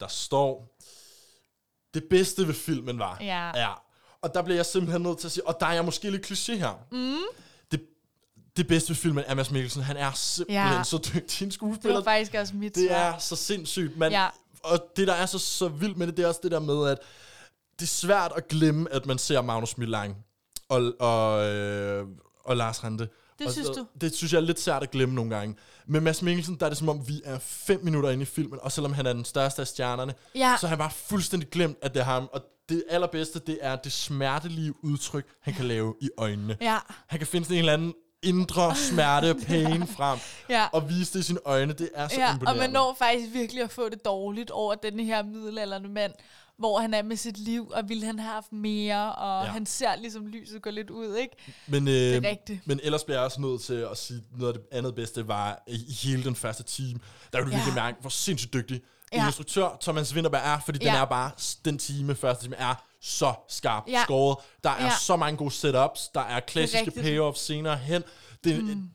[0.00, 0.76] Der står,
[2.00, 3.18] det bedste ved filmen var.
[3.20, 3.46] Ja.
[3.60, 3.68] ja.
[4.22, 6.26] Og der bliver jeg simpelthen nødt til at sige, og der er jeg måske lidt
[6.30, 6.72] kliché her.
[6.92, 7.16] Mm.
[7.72, 7.80] Det,
[8.56, 9.82] det bedste ved filmen er Mads Mikkelsen.
[9.82, 10.82] Han er simpelthen Ja.
[10.84, 11.96] så dygtig en Det skuespiller.
[11.96, 12.96] var faktisk også mit Det svar.
[12.96, 13.96] er så sindssygt.
[13.96, 14.28] Man, ja.
[14.62, 16.88] Og det, der er så, så vildt med det, det er også det der med,
[16.90, 16.98] at
[17.78, 20.16] det er svært at glemme, at man ser Magnus Milang
[20.68, 22.06] og, og, øh,
[22.44, 23.08] og Lars Rente.
[23.38, 23.86] Det og, synes og du?
[24.00, 25.56] Det synes jeg er lidt svært at glemme nogle gange.
[25.86, 28.58] Med Mads Mikkelsen, der er det som om, vi er fem minutter inde i filmen,
[28.62, 30.56] og selvom han er den største af stjernerne, Ja.
[30.60, 32.28] så har han bare fuldstændig glemt, at det er ham.
[32.32, 36.56] Og det allerbedste, det er det smertelige udtryk, han kan lave i øjnene.
[36.60, 36.78] Ja.
[37.06, 40.18] Han kan finde sådan en eller anden indre smerte, pain frem,
[40.50, 40.66] Ja.
[40.72, 41.72] og vise det i sine øjne.
[41.72, 42.60] Det er så Ja, og imponerende.
[42.60, 46.12] man når faktisk virkelig at få det dårligt over den her middelalderne mand,
[46.58, 49.50] hvor han er med sit liv, og ville han have haft mere, og ja.
[49.50, 51.36] Han ser ligesom lyset gå lidt ud, ikke?
[51.66, 52.66] Men, øh, Det er rigtigt.
[52.66, 55.62] men ellers bliver jeg også nødt til at sige, noget af det andet bedste var
[55.66, 57.00] i hele den første time.
[57.32, 57.56] Der kunne du Ja.
[57.56, 58.80] virkelig mærke, hvor sindssygt dygtig
[59.12, 59.26] Ja.
[59.26, 60.88] instruktør Thomas Winterberg er, fordi Ja.
[60.90, 61.30] den er bare,
[61.64, 64.02] den time, første time, er så skarp Ja.
[64.02, 64.36] skåret.
[64.64, 64.92] Der er Ja.
[65.00, 68.02] så mange gode setups, der er klassiske payoffs senere hen.
[68.44, 68.90] Det, mm.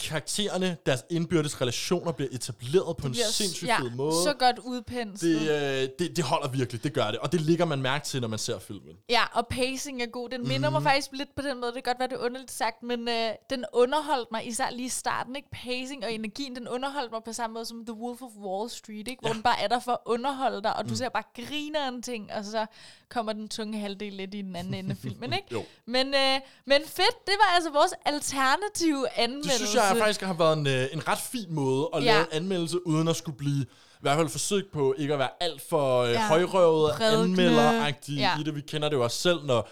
[0.00, 4.12] Karaktererne, deres indbyrdes relationer bliver etableret på en Bliver- sindssygt ja, fed måde.
[4.22, 5.40] så godt udpenslet.
[5.40, 5.50] det,
[5.82, 7.18] øh, det, det holder virkelig, det gør det.
[7.18, 8.96] Og det ligger man mærke til, når man ser filmen.
[9.08, 10.28] Ja, og pacing er god.
[10.28, 10.72] Den minder Mhm.
[10.72, 11.72] mig faktisk lidt på den måde.
[11.74, 14.86] Det kan godt være, det er underligt sagt, men øh, den underholdt mig, især lige
[14.86, 15.36] i starten.
[15.36, 15.48] Ikke?
[15.52, 19.08] Pacing og energien, den underholdt mig på samme måde som The Wolf of Wall Street,
[19.08, 19.20] ikke?
[19.20, 20.96] hvor den bare er der for at underholde dig, og du Mm.
[20.96, 22.66] ser bare griner en ting, og så
[23.08, 25.32] kommer den tunge halvdel lidt i den anden ende af filmen.
[25.38, 25.48] Ikke?
[25.52, 25.64] Jo.
[25.86, 29.48] Men, øh, men fedt, det var altså vores alternative anmeldelse.
[29.50, 32.12] Det synes jeg faktisk har været en, øh, en ret fin måde at Ja.
[32.12, 35.28] lave en anmeldelse, uden at skulle blive i hvert fald forsøgt på ikke at være
[35.40, 38.40] alt for øh, Ja, højrøvet anmelderagtig ja.
[38.40, 38.54] i det.
[38.54, 39.68] Vi kender det jo også selv, når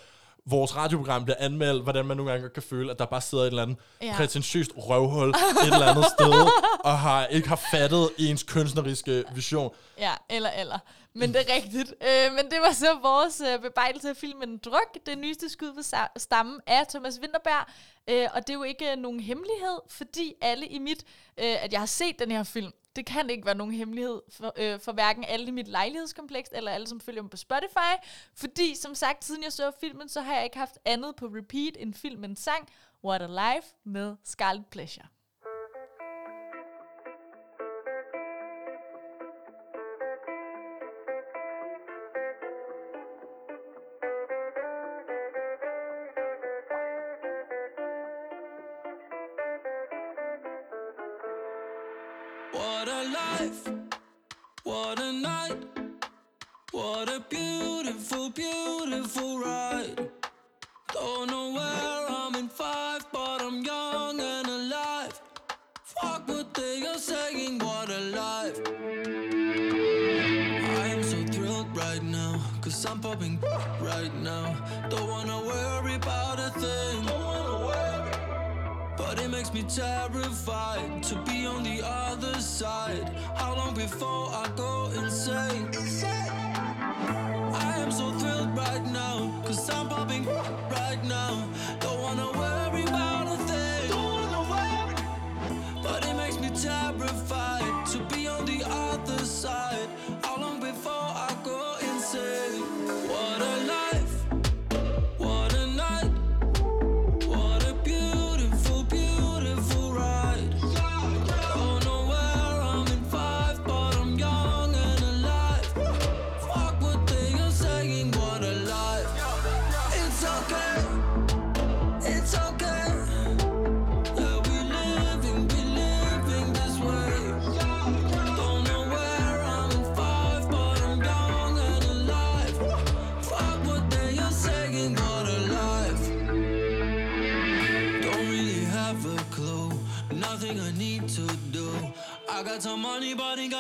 [0.47, 3.49] vores radioprogram bliver anmeldt, hvordan man nogle gange kan føle, at der bare sidder et
[3.49, 4.13] eller andet Ja.
[4.17, 6.33] prætentiøst røvhul et eller andet sted,
[6.91, 9.75] og har ikke har fattet ens kunstneriske vision.
[9.99, 10.79] Ja, eller, eller.
[11.15, 11.95] Men det er rigtigt.
[12.03, 15.07] Øh, men det var så vores øh, bebejdelse af filmen Druk.
[15.07, 17.67] Det nyeste skud ved stammen af Thomas Winterberg.
[18.11, 21.05] Øh, og det er jo ikke øh, nogen hemmelighed, fordi alle i mit,
[21.39, 24.53] øh, at jeg har set den her film, det kan ikke være nogen hemmelighed for,
[24.57, 27.95] øh, for hverken alle i mit lejlighedskompleks, eller alle, som følger mig på Spotify.
[28.35, 31.77] Fordi, som sagt, siden jeg så filmen, så har jeg ikke haft andet på repeat
[31.81, 32.69] end filmens sang,
[33.05, 35.07] What a Life med Scarlet Pleasure.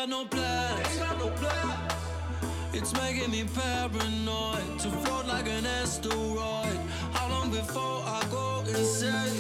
[0.07, 1.93] Money, but ain't got no plans.
[2.73, 6.79] It's making me paranoid to float like an asteroid.
[7.13, 9.34] How long before I go insane?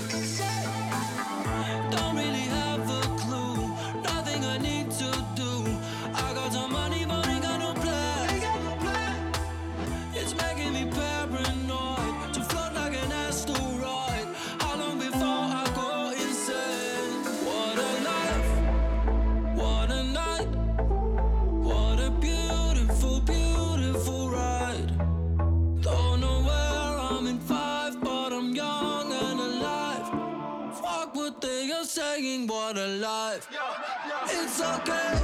[34.85, 35.24] que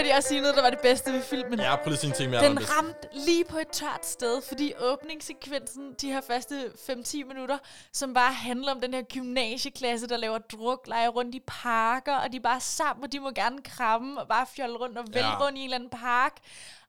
[0.00, 1.60] hurtigt også sige noget, der var det bedste ved filmen?
[1.60, 2.44] Ja, prøv lige at sige en ting mere.
[2.48, 7.58] Den ramte lige på et tørt sted, fordi åbningssekvensen, de her første 5-10 minutter,
[7.92, 12.36] som bare handler om den her gymnasieklasse, der laver drukleje rundt i parker, og de
[12.36, 15.40] er bare sammen, og de må gerne kramme og bare fjolle rundt og vælte Ja.
[15.46, 16.36] rundt i en eller anden park.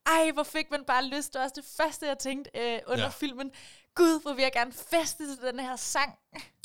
[0.06, 1.34] Ej, hvor fik man bare lyst.
[1.34, 3.10] Det var også det første, jeg tænkte øh, under ja.
[3.10, 3.52] filmen.
[3.96, 6.14] Gud, hvor vil jeg gerne feste til den her sang.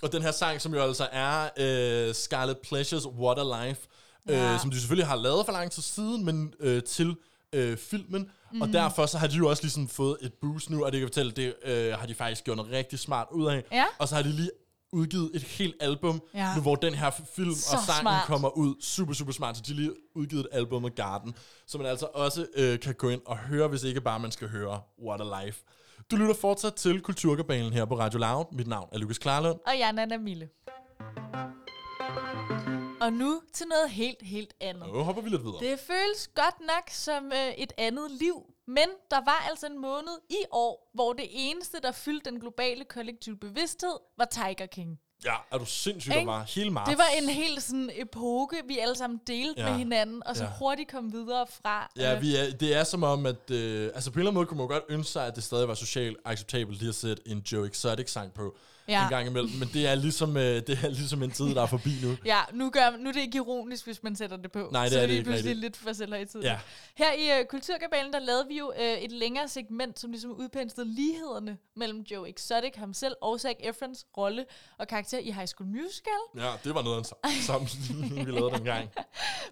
[0.03, 3.81] Og den her sang, som jo altså er øh, Scarlet Pleasures What a Life,
[4.29, 4.55] ja.
[4.55, 7.17] Øh, som de selvfølgelig har lavet for lang tid siden, men øh, til
[7.53, 8.31] øh, filmen.
[8.53, 8.61] Mm.
[8.63, 11.01] Og derfor så har de jo også ligesom fået et boost nu, og det kan
[11.01, 13.65] jeg fortælle, det øh, har de faktisk gjort noget rigtig smart ud af.
[13.73, 13.85] Ja.
[13.99, 14.51] Og så har de lige
[14.93, 16.55] udgivet et helt album, Ja.
[16.57, 18.27] nu hvor den her film Så og sangen smart.
[18.27, 18.75] kommer ud.
[18.81, 19.57] Super, super smart.
[19.57, 21.35] Så de lige udgivet et album med Garden,
[21.67, 24.49] som man altså også øh, kan gå ind og høre, hvis ikke bare man skal
[24.49, 25.59] høre What a Life.
[26.11, 28.45] Du lytter fortsat til Kulturkabalen her på Radio Loud.
[28.53, 29.59] Mit navn er Lukas Klarlund.
[29.67, 30.49] Og jeg er Nana Mille.
[33.07, 34.89] Og nu til noget helt, helt andet.
[34.93, 35.59] Nu hopper vi lidt videre.
[35.61, 40.19] Det føles godt nok som øh, et andet liv, men der var altså en måned
[40.31, 44.99] i år, hvor det eneste, der fyldte den globale kollektive bevidsthed, var Tiger King.
[45.25, 46.89] Ja, er du sindssygt, der var hele marts.
[46.91, 49.69] Det var en helt sådan epoke, vi alle sammen delte Ja.
[49.71, 50.51] med hinanden, og så Ja.
[50.59, 51.91] hurtigt kom videre fra.
[51.97, 53.51] Ja, øh, vi er, det er som om, at...
[53.51, 55.69] Øh, altså på en eller anden måde kunne man godt ønske sig, at det stadig
[55.69, 58.57] var socialt acceptabelt lige at sætte en Joe Exotic-sang på
[58.89, 59.03] Ja.
[59.05, 59.51] en gang imellem.
[59.59, 62.17] Men det er, ligesom, øh, det er ligesom en tid, der er forbi nu.
[62.25, 64.69] Ja, nu, gør, nu er det ikke ironisk, hvis man sætter det på.
[64.73, 65.61] Nej, det så er det vi ikke pludselig rigtigt.
[65.61, 66.47] lidt for selv i tiden.
[66.47, 66.59] Ja.
[66.95, 70.95] Her i uh, Kulturkabalen, der lavede vi jo uh, et længere segment, som ligesom udpenslede
[70.95, 74.45] lighederne mellem Joe Exotic, ham selv, og Zac Efrons rolle
[74.79, 76.13] og karakter i High School Musical.
[76.37, 77.43] Ja, det var noget af en sam-
[77.89, 78.91] sammenligning, vi lavede dengang.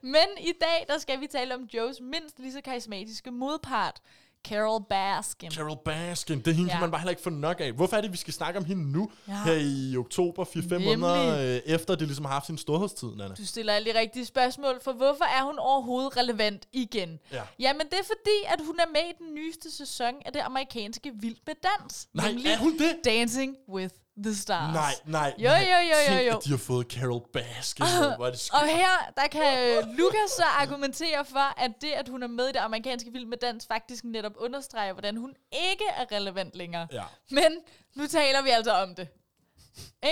[0.02, 4.00] Men i dag, der skal vi tale om Joes mindst lige så karismatiske modpart,
[4.48, 5.50] Carol Baskin.
[5.50, 6.80] Carol Baskin, det er hende, ja.
[6.80, 7.72] Man bare heller ikke få nok af.
[7.72, 9.42] Hvorfor er det, vi skal snakke om hende nu, ja.
[9.44, 10.98] Her i oktober, 4-5 Nemlig.
[10.98, 13.34] måneder øh, efter det ligesom har haft sin storhedstid, Nana?
[13.34, 17.18] Du stiller alle de rigtige spørgsmål, for hvorfor er hun overhovedet relevant igen?
[17.32, 17.42] Ja.
[17.58, 21.12] Jamen, det er fordi, at hun er med i den nyeste sæson af det amerikanske
[21.14, 22.08] Vild med Dans.
[22.14, 22.94] Nej, er hun det?
[23.04, 24.74] Dancing with the Stars.
[24.74, 25.60] Nej, nej, Jo, nej.
[25.70, 26.36] jo, jo, jo, Tænk, jo.
[26.36, 27.86] at de har fået Carol Baskin.
[28.16, 28.48] Hvor det.
[28.52, 32.44] Og her, der kan øh, Lukas så argumentere for, at det, at hun er med
[32.48, 35.34] i det amerikanske Vild med Dans, faktisk netop understreger, hvordan hun
[35.70, 36.86] ikke er relevant længere.
[36.92, 37.02] Ja.
[37.30, 37.52] Men
[37.96, 39.08] nu taler vi altså om det.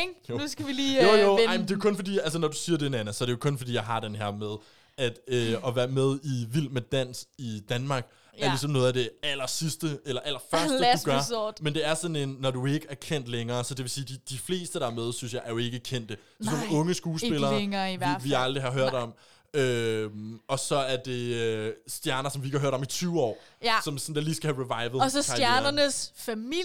[0.01, 0.15] Ikke?
[0.29, 1.45] Nu skal vi lige Jo, øh, jo, vende.
[1.47, 3.33] ej, men det er kun fordi, altså når du siger det, Nana, så er det
[3.33, 4.57] jo kun fordi, jeg har den her med,
[4.99, 8.07] at, øh, at være med i Vild med Dans i Danmark,
[8.39, 8.45] ja.
[8.45, 11.19] er ligesom noget af det aller sidste, eller aller første, Last du gør.
[11.19, 11.63] resort.
[11.63, 14.05] Men det er sådan en, når du ikke er kendt længere, så det vil sige,
[14.05, 16.15] de, de fleste, der er med, synes jeg, er jo ikke kendte.
[16.15, 18.43] Det er sådan Nej, nogle unge skuespillere, længere i hvert vi, vi fald.
[18.43, 19.15] aldrig har hørt om.
[19.55, 23.21] Øhm, og så er det øh, stjerner, som vi ikke har hørt om i 20
[23.21, 23.75] år, Ja.
[23.85, 25.01] som sådan, der lige skal have revival.
[25.03, 26.63] Og så stjernernes familie,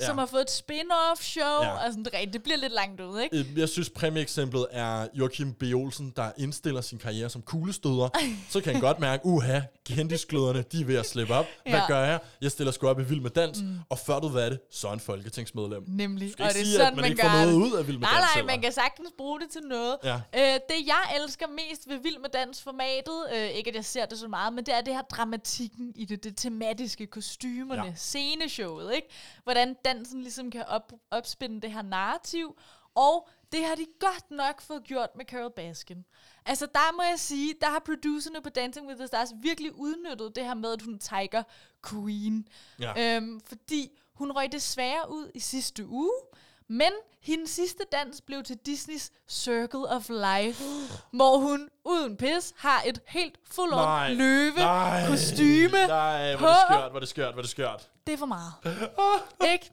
[0.00, 0.06] Ja.
[0.06, 1.44] som har fået et spin-off show.
[1.62, 1.68] Ja.
[1.68, 1.84] Ja.
[1.84, 3.38] Altså, det, det bliver lidt langt ud, ikke?
[3.38, 5.62] Øh, Jeg synes, præmieeksemplet er Joachim B.
[5.74, 8.08] Olsen, der indstiller sin karriere som kuglestøder.
[8.50, 11.46] Så kan han godt mærke, uha, kendisgløderne, de er ved at slippe op.
[11.68, 11.86] Hvad Ja.
[11.86, 12.20] gør jeg?
[12.40, 13.78] Jeg stiller sgu op i Vild med Dans, mm.
[13.90, 15.82] og før du ved det, så er en folketingsmedlem.
[15.86, 16.32] Nemlig.
[16.32, 18.34] skal ikke sige, at man ikke får noget ud af Vild med nej, Dans Nej,
[18.34, 18.52] heller.
[18.52, 19.96] man kan sagtens bruge det til noget.
[20.04, 20.14] Ja.
[20.14, 24.18] Øh, det, jeg elsker mest ved Vild med Dans-formatet, øh, ikke at jeg ser det
[24.18, 27.94] så meget, men det er det her dramatikken i det, det tematiske, kostymerne, Ja.
[27.94, 29.08] sceneshowet, ikke?
[29.44, 32.58] Hvordan dansen ligesom kan op, opspænde det her narrativ,
[32.94, 36.04] og det har de godt nok fået gjort med Carol Baskin.
[36.46, 40.36] Altså, der må jeg sige, der har producerne på Dancing with the Stars virkelig udnyttet
[40.36, 41.42] det her med, at hun er Tiger
[41.88, 42.48] Queen.
[42.80, 43.16] Ja.
[43.16, 46.12] Øhm, fordi hun røg desværre ud i sidste uge,
[46.70, 46.92] men
[47.22, 50.64] hendes sidste dans blev til Disneys Circle of Life,
[51.12, 56.50] hvor hun uden pis har et helt fuld on løve nej, kostyme Nej, hvor er
[56.50, 57.90] det skørt, hvor er det skørt, hvor er det skørt.
[58.06, 58.52] Det er for meget.
[59.52, 59.70] Ikke?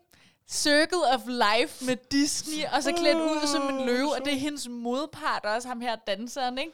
[0.50, 4.38] Circle of Life med Disney, og så klædt ud som en løve, og det er
[4.38, 6.72] hendes modpart også, ham her danseren, ikke?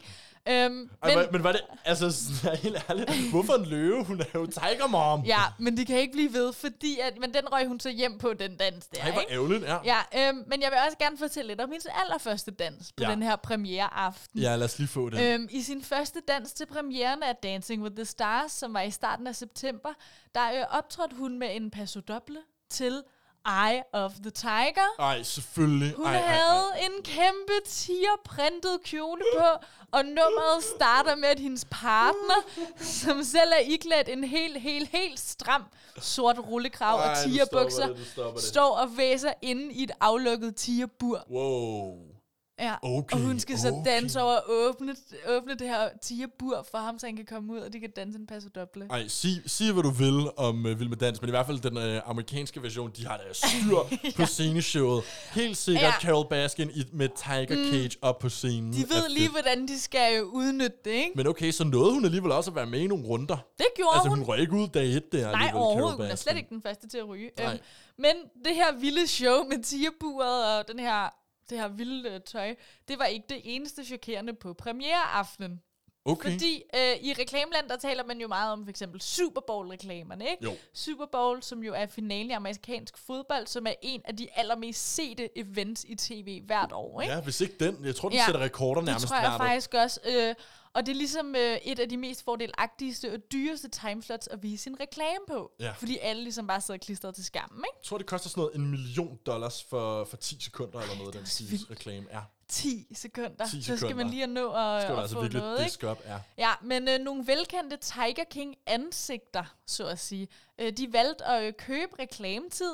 [0.48, 4.04] Øhm, Ej, men, men, var det, altså, sådan, helt ærligt, hvorfor en løve?
[4.04, 5.22] Hun er jo Tiger Mom.
[5.24, 8.18] ja, men de kan ikke blive ved, fordi at, men den røg hun så hjem
[8.18, 9.32] på, den dans der, Ej, hvor ikke?
[9.32, 9.78] ærgerligt, ja.
[9.84, 13.10] Ja, øhm, men jeg vil også gerne fortælle lidt om hendes allerførste dans på Ja.
[13.10, 14.40] den her premiere aften.
[14.40, 15.34] Ja, lad os lige få det.
[15.34, 18.90] Øhm, I sin første dans til premieren af Dancing with the Stars, som var i
[18.90, 19.90] starten af september,
[20.34, 22.38] der øh, optrådte hun med en paso doble
[22.70, 23.02] til
[23.46, 24.88] Eye of the Tiger.
[24.98, 25.94] Ej, selvfølgelig.
[25.96, 26.26] Hun ej, ej, ej.
[26.26, 29.46] havde en kæmpe tigerprintet kjole på,
[29.92, 32.44] og nummeret starter med, at hendes partner,
[32.80, 35.64] som selv er iklædt en helt, helt, helt stram
[35.98, 41.24] sort rullekrav Ej, og tigerbukser, det, står og væser inde i et aflukket tigerbur.
[41.30, 42.13] Wow.
[42.58, 43.90] Ja, Okay, og hun skal så okay.
[43.90, 44.96] danse over at åbne,
[45.28, 48.18] åbne det her tigerbur for ham, så han kan komme ud, og de kan danse
[48.18, 48.86] en paso doble.
[48.90, 51.58] Ej, sig, sig hvad du vil om uh, Vild med Dans, men i hvert fald
[51.60, 54.10] den uh, amerikanske version, de har da styr ja.
[54.16, 55.04] på sceneshowet.
[55.32, 55.92] Helt sikkert Ja.
[56.00, 58.72] Carol Baskin i, med Tiger Cage op på scenen.
[58.72, 59.32] De ved lige, fedt.
[59.32, 61.12] hvordan de skal øh, udnytte det, ikke?
[61.14, 63.36] Men okay, så nåede hun alligevel også at være med i nogle runder.
[63.58, 64.18] Det gjorde Altså, hun.
[64.18, 65.30] hun røg ikke ud dag et der.
[65.32, 65.96] Nej, overhovedet.
[65.96, 67.30] Hun er slet ikke den første til at ryge.
[67.38, 67.52] Nej.
[67.52, 67.58] Øhm,
[67.98, 68.10] men
[68.44, 71.14] det her vilde show med tigerburet og den her,
[71.50, 72.56] det her vilde øh, tøj,
[72.88, 75.62] det var ikke det eneste chokerende på premiereaftenen.
[76.06, 76.32] Okay.
[76.32, 80.44] Fordi øh, i reklameland, der taler man jo meget om for eksempel Super Bowl-reklamerne, ikke?
[80.44, 80.52] Jo.
[80.74, 84.94] Super Bowl, som jo er finalen i amerikansk fodbold, som er en af de allermest
[84.94, 87.14] sete events i tv hvert år, ikke?
[87.14, 87.84] Ja, hvis ikke den.
[87.84, 89.38] Jeg tror, den Ja, sætter rekorder nærmest Det tror jeg år.
[89.38, 90.00] faktisk også.
[90.06, 90.34] Øh,
[90.74, 94.62] og det er ligesom øh, et af de mest fordelagtigste og dyreste timeslots at vise
[94.62, 95.52] sin reklame på.
[95.60, 95.72] Ja.
[95.72, 97.76] Fordi alle ligesom bare sidder klistret til skærmen, ikke?
[97.82, 101.14] Jeg tror, det koster sådan noget en million dollars for, for 10 sekunder eller noget,
[101.14, 102.20] den stil reklame er.
[102.48, 103.46] 10 sekunder.
[103.46, 103.96] 10 Så skal sekunder.
[103.96, 105.90] man lige at nå at, Skal at altså få virkelig noget, ikke?
[105.90, 106.16] op, ja.
[106.38, 110.28] Ja, men øh, nogle velkendte Tiger King ansigter, så at sige,
[110.58, 112.72] øh, de valgte at øh, købe reklametid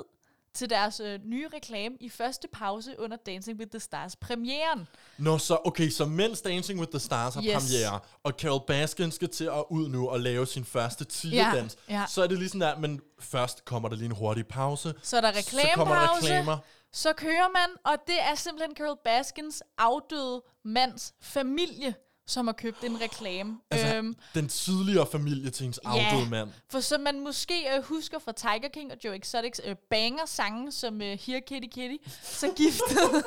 [0.55, 4.89] til deres øh, nye reklame i første pause under Dancing with the Stars premieren.
[5.19, 7.53] Nå, så okay, så mens Dancing with the Stars har Yes.
[7.53, 11.95] premiere, og Carol Baskin skal til at ud nu og lave sin første tigerdans, Ja,
[12.01, 12.05] ja.
[12.09, 14.95] så er det lige sådan der, men først kommer der lige en hurtig pause.
[15.03, 16.27] Så er der Så kommer der reklamepause.
[16.27, 16.59] reklamer.
[16.93, 21.95] Så kører man, og det er simpelthen Carol Baskins afdøde mands familie,
[22.27, 23.59] som har købt en reklame.
[23.71, 26.51] Altså, øhm, den tidligere familie til hendes afdøde mand.
[26.71, 31.03] for som man måske øh, husker fra Tiger King og Joe Exotics øh, banger-sange, som
[31.03, 33.25] øh, Here Kitty Kitty, så giftede...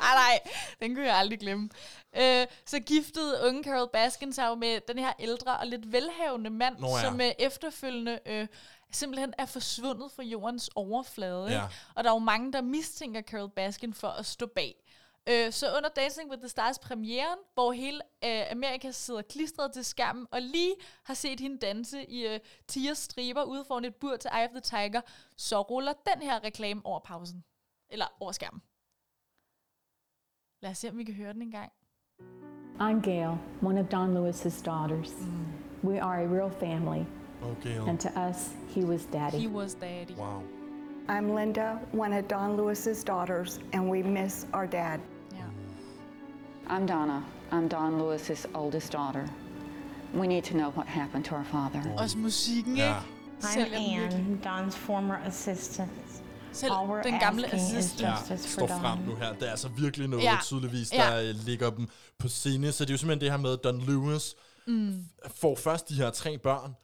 [0.00, 0.40] Ej, nej,
[0.80, 1.68] den kunne jeg aldrig glemme.
[2.16, 6.50] Øh, så giftede unge Carol Baskin sig jo med den her ældre og lidt velhavende
[6.50, 7.02] mand, Nå ja.
[7.02, 8.46] som øh, efterfølgende øh,
[8.94, 11.44] simpelthen er forsvundet fra jordens overflade.
[11.46, 11.60] Ikke?
[11.60, 11.68] Ja.
[11.94, 14.84] Og der er jo mange, der mistænker Carol Baskin for at stå bag.
[15.28, 19.84] Øh, så under Dancing with the Stars premieren, hvor hele øh, Amerika sidder klistret til
[19.84, 20.74] skærmen, og lige
[21.04, 24.50] har set hende danse i øh, tiger striber ude foran et bur til Eye of
[24.50, 25.00] the Tiger,
[25.36, 27.44] så ruller den her reklame over pausen.
[27.90, 28.62] Eller over skærmen.
[30.62, 31.72] Lad os se, om vi kan høre den en gang.
[32.80, 35.12] I'm Gail, one of Don Lewis's daughters.
[35.84, 37.06] We are a real family,
[37.42, 39.38] Okay, and to us, he was daddy.
[39.38, 40.14] He was daddy.
[40.14, 40.42] wow.
[41.08, 45.00] I'm Linda, one of Don Lewis's daughters, and we miss our dad.
[45.32, 45.44] Ja.
[46.66, 47.22] I'm Donna.
[47.52, 49.28] I'm Don Lewis's oldest daughter.
[50.14, 51.82] We need to know what happened to our father.
[51.98, 52.94] Også musikken, Ja.
[53.56, 53.74] ikke?
[53.74, 55.90] I'm Anne, Don's former assistant.
[56.52, 58.30] selv All we're den gamle assistant.
[58.30, 59.32] Ja, står frem nu her.
[59.32, 60.38] Det er altså virkelig noget, Ja.
[60.42, 61.32] tydeligvis, der ja.
[61.32, 62.72] ligger dem på scene.
[62.72, 64.34] Så det er jo simpelthen det her med, at Don Lewis
[64.66, 65.04] mm.
[65.34, 66.74] får først de her tre børn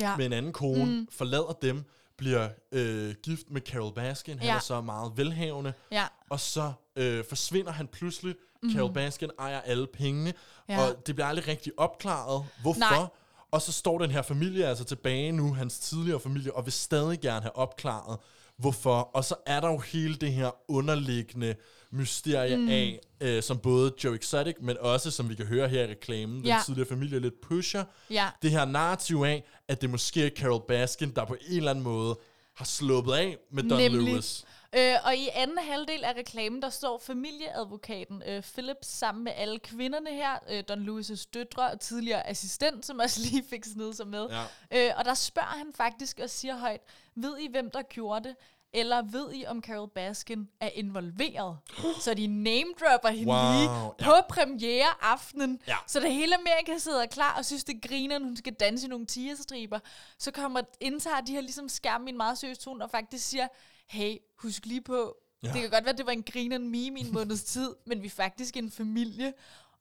[0.00, 0.16] Ja.
[0.16, 1.08] med en anden kone, mm.
[1.10, 1.84] forlader dem,
[2.16, 4.38] bliver øh, gift med Carol Baskin.
[4.38, 4.54] Han Ja.
[4.56, 5.72] er så meget velhavende.
[5.92, 6.04] Ja.
[6.30, 8.34] Og så øh, forsvinder han pludselig.
[8.62, 8.72] Mm.
[8.74, 10.34] Carol Baskin ejer alle pengene.
[10.68, 10.80] Ja.
[10.80, 12.44] Og det bliver aldrig rigtig opklaret.
[12.62, 12.78] Hvorfor?
[12.80, 13.06] Nej.
[13.50, 17.20] Og så står den her familie altså tilbage nu, hans tidligere familie, og vil stadig
[17.20, 18.18] gerne have opklaret,
[18.56, 19.00] hvorfor.
[19.00, 21.54] Og så er der jo hele det her underliggende
[21.92, 22.68] mysterie mm.
[22.68, 26.36] af, øh, som både Joe Exotic, men også, som vi kan høre her i reklamen,
[26.36, 26.58] den Ja.
[26.66, 27.84] tidligere familie lidt pusher.
[28.10, 28.28] Ja.
[28.42, 31.84] Det her narrativ af, at det måske er Carol Baskin, der på en eller anden
[31.84, 32.18] måde
[32.56, 34.12] har sluppet af med Don Nemlig.
[34.12, 34.44] Lewis.
[34.76, 39.58] Øh, og i anden halvdel af reklamen, der står familieadvokaten øh, Phillips sammen med alle
[39.58, 44.06] kvinderne her, øh, Don Lewis' døtre og tidligere assistent, som også lige fik snedet sig
[44.06, 44.26] med.
[44.70, 44.86] Ja.
[44.88, 46.80] Øh, og der spørger han faktisk og siger højt,
[47.14, 48.36] ved I, hvem der gjorde det?
[48.74, 51.58] Eller ved I, om Carol Baskin er involveret?
[52.00, 54.04] Så de name-dropper hende Wow, lige ja.
[54.04, 55.60] på premiereaftenen.
[55.68, 55.76] Ja.
[55.86, 59.06] Så det hele Amerika sidder klar og synes, det griner, hun skal danse i nogle
[59.06, 59.78] tigerstriber.
[60.18, 63.48] Så kommer, indtager de her ligesom skærmen i en meget seriøs tone og faktisk siger,
[63.86, 65.48] hey, husk lige på, ja.
[65.48, 65.52] Ja.
[65.52, 68.06] det kan godt være, det var en griner meme i en måneds tid, men vi
[68.06, 69.32] er faktisk en familie,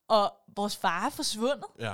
[0.07, 1.65] og vores far er forsvundet.
[1.79, 1.93] Ja,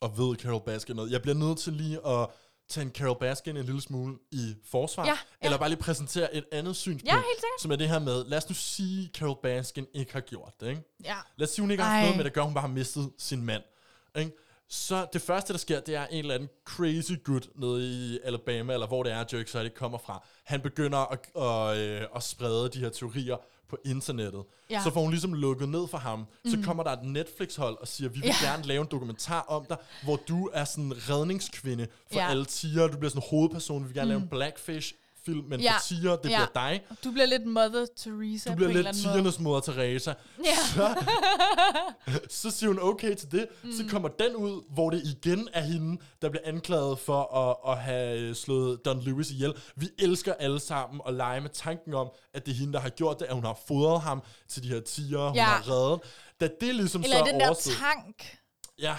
[0.00, 1.10] og ved Carol Baskin noget.
[1.10, 2.28] Jeg bliver nødt til lige at
[2.70, 5.16] tage en Carol Baskin en lille smule i forsvar, Ja, ja.
[5.46, 7.60] eller bare lige præsentere et andet synspunkt, Ja, helt sikkert.
[7.60, 10.68] som er det her med, lad os nu sige, Carol Baskin ikke har gjort det,
[10.68, 10.82] ikke?
[11.04, 11.16] Ja.
[11.36, 12.68] Lad os sige, hun ikke har haft noget med det at gøre, hun bare har
[12.68, 13.62] mistet sin mand.
[14.18, 14.32] Ikke?
[14.68, 18.72] Så det første, der sker, det er en eller anden crazy good nede i Alabama,
[18.72, 20.24] eller hvor det er, Joe Exotic kommer fra.
[20.44, 23.36] Han begynder at, at, øh, at sprede de her teorier
[23.70, 24.42] på internettet.
[24.70, 24.82] Ja.
[24.84, 26.24] Så får hun ligesom lukket ned for ham.
[26.44, 26.62] Så Mm.
[26.64, 28.50] kommer der et Netflix-hold og siger, vi vil Ja.
[28.50, 32.28] gerne lave en dokumentar om dig, hvor du er sådan en redningskvinde for Ja.
[32.30, 32.86] alle tiger.
[32.88, 33.82] Du bliver sådan en hovedperson.
[33.82, 34.24] Vi vil gerne lave Mm.
[34.24, 34.94] en blackfish
[35.26, 35.72] film, men Ja.
[35.72, 36.36] for tiger, det Ja.
[36.36, 36.82] bliver dig.
[37.04, 40.12] Du bliver lidt Mother Teresa Du bliver lidt tigernes moder Teresa.
[40.44, 40.54] Ja.
[40.74, 40.94] Så,
[42.40, 43.46] så siger hun okay til det.
[43.62, 43.72] Mm.
[43.72, 47.78] Så kommer den ud, hvor det igen er hende, der bliver anklaget for at, at
[47.82, 49.54] have slået Don Lewis ihjel.
[49.76, 52.88] Vi elsker alle sammen at lege med tanken om, at det er hende, der har
[52.90, 55.44] gjort det, at hun har fodret ham til de her tiger, hun Ja.
[55.44, 56.00] har reddet.
[56.40, 58.36] Da det ligesom Eller så den er der overstået- tank.
[58.78, 58.96] Ja.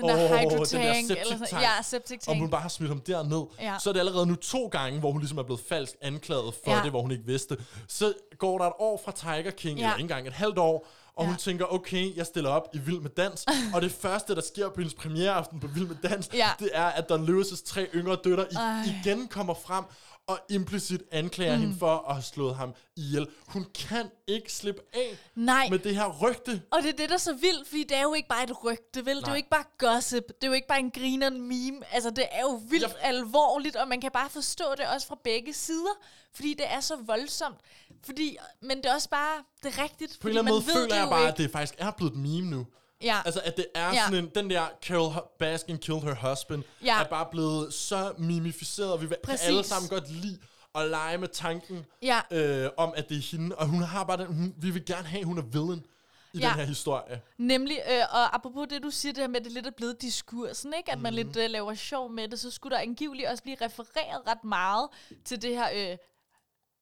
[0.00, 2.38] Den der hydro den der eller sådan- ja, septic tank.
[2.38, 3.46] hun bare har smidt ham derned.
[3.60, 3.74] Ja.
[3.82, 6.70] Så er det allerede nu to gange, hvor hun ligesom er blevet falsk anklaget for
[6.76, 6.82] Ja.
[6.82, 7.56] det, hvor hun ikke vidste.
[7.88, 9.84] Så går der et år fra Tiger King, Ja.
[9.84, 10.86] eller ikke engang et halvt år,
[11.16, 11.28] og Ja.
[11.28, 13.46] hun tænker, okay, jeg stiller op i Vild med Dans.
[13.74, 16.48] og det første, der sker på hendes premiereaften på Vild med Dans, Ja.
[16.58, 18.56] det er, at Don Lewis' tre yngre døtre i,
[19.04, 19.84] igen kommer frem
[20.30, 21.60] og implicit anklager Mm.
[21.62, 23.26] hende for at have slået ham ihjel.
[23.46, 25.68] Hun kan ikke slippe af Nej.
[25.70, 26.62] med det her rygte.
[26.70, 28.64] Og det er det, der er så vildt, fordi det er jo ikke bare et
[28.64, 29.16] rygte, vel?
[29.16, 29.30] Det er Nej.
[29.30, 30.26] jo ikke bare gossip.
[30.28, 31.94] Det er jo ikke bare en grineren meme.
[31.94, 35.52] Altså, det er jo vildt alvorligt, og man kan bare forstå det også fra begge
[35.52, 35.94] sider,
[36.34, 37.56] fordi det er så voldsomt.
[38.04, 40.18] Fordi, men det er også bare, det er rigtigt.
[40.20, 41.32] På en eller anden måde man ved føler jeg bare, ikke.
[41.32, 42.66] at det faktisk er blevet et meme nu.
[43.02, 43.20] Ja.
[43.24, 44.04] Altså, at det er Ja.
[44.04, 47.00] sådan en, den der Carol Baskin killed her husband, Ja.
[47.00, 49.46] er bare blevet så mimificeret, og vi vil- Præcis.
[49.46, 50.38] alle sammen godt lide
[50.74, 52.20] at lege med tanken Ja.
[52.30, 55.08] øh, om, at det er hende, og hun har bare den, hun, vi vil gerne
[55.08, 55.86] have, at hun er villain
[56.32, 56.46] i Ja.
[56.48, 57.20] den her historie.
[57.38, 60.02] Nemlig, øh, og apropos det, du siger det her med, at det lidt er blevet
[60.02, 60.92] diskursen, ikke?
[60.92, 61.02] At Mhm.
[61.02, 64.44] man lidt øh, laver sjov med det, så skulle der angiveligt også blive refereret ret
[64.44, 64.88] meget
[65.24, 65.96] til det her øh,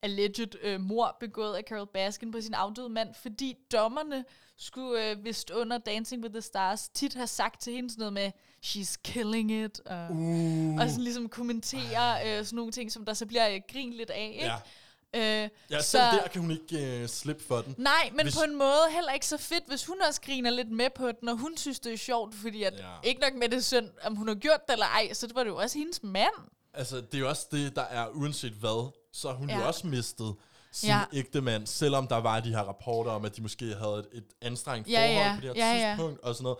[0.02, 4.24] alleged øh, mor begået af Carol Baskin på sin afdøde mand, fordi dommerne
[4.58, 8.12] skulle øh, vist under Dancing with the Stars tit have sagt til hende sådan noget
[8.12, 8.30] med,
[8.66, 10.74] she's killing it, og, Uh.
[10.80, 14.10] og sådan ligesom kommentere øh, sådan nogle ting, som der så bliver øh, grin lidt
[14.10, 14.44] af, ikke?
[15.14, 15.42] Ja.
[15.44, 17.74] Øh, Ja, selv der kan hun ikke øh, slippe for den.
[17.78, 20.70] Nej, men Hvis- på en måde heller ikke så fedt, hvis hun også griner lidt
[20.70, 22.84] med på den, og hun synes, det er sjovt, fordi at Ja.
[23.02, 25.50] ikke nok med det synd, om hun har gjort det eller ej, så var det
[25.50, 26.34] jo også hendes mand.
[26.74, 29.58] Altså, det er jo også det, der er uanset hvad, så har hun ja.
[29.58, 30.34] jo også mistet
[30.72, 31.00] sin Ja.
[31.12, 34.24] ægte mand, selvom der var de her rapporter om, at de måske havde et, et
[34.42, 35.34] anstrengt Ja, forhold ja.
[35.34, 35.88] på det her Ja, ja.
[35.94, 36.58] tidspunkt, og sådan noget.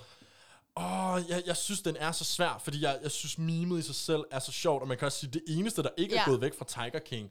[0.77, 3.95] Åh, jeg, jeg synes, den er så svær, fordi jeg, jeg synes, mimet i sig
[3.95, 6.21] selv er så sjovt, og man kan også sige, at det eneste, der ikke ja.
[6.21, 6.31] er Ja.
[6.31, 7.31] gået væk fra Tiger King,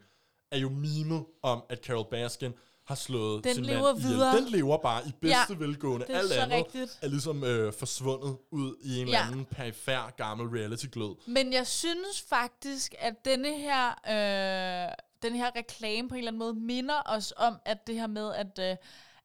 [0.51, 2.53] er jo mimet om, at Carol Baskin
[2.87, 4.13] har slået Den sin lever mand ihjel.
[4.13, 4.37] videre.
[4.37, 6.05] Den lever bare i bedste Ja, velgående.
[6.07, 6.99] det er Alt andet rigtigt.
[7.01, 9.13] er ligesom øh, forsvundet ud i en Ja.
[9.13, 11.15] eller anden perifær gammel reality-glød.
[11.27, 16.39] Men jeg synes faktisk, at denne her, øh, den her reklame på en eller anden
[16.39, 18.75] måde minder os om, at det her med, at øh,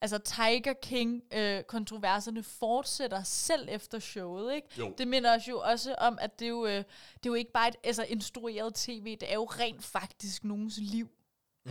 [0.01, 4.69] altså Tiger King-kontroverserne fortsætter selv efter showet, ikke?
[4.79, 4.95] Jo.
[4.99, 6.85] Det minder os jo også om, at det er jo, øh, det
[7.27, 11.09] er jo ikke bare et altså, instrueret tv, det er jo rent faktisk nogens liv.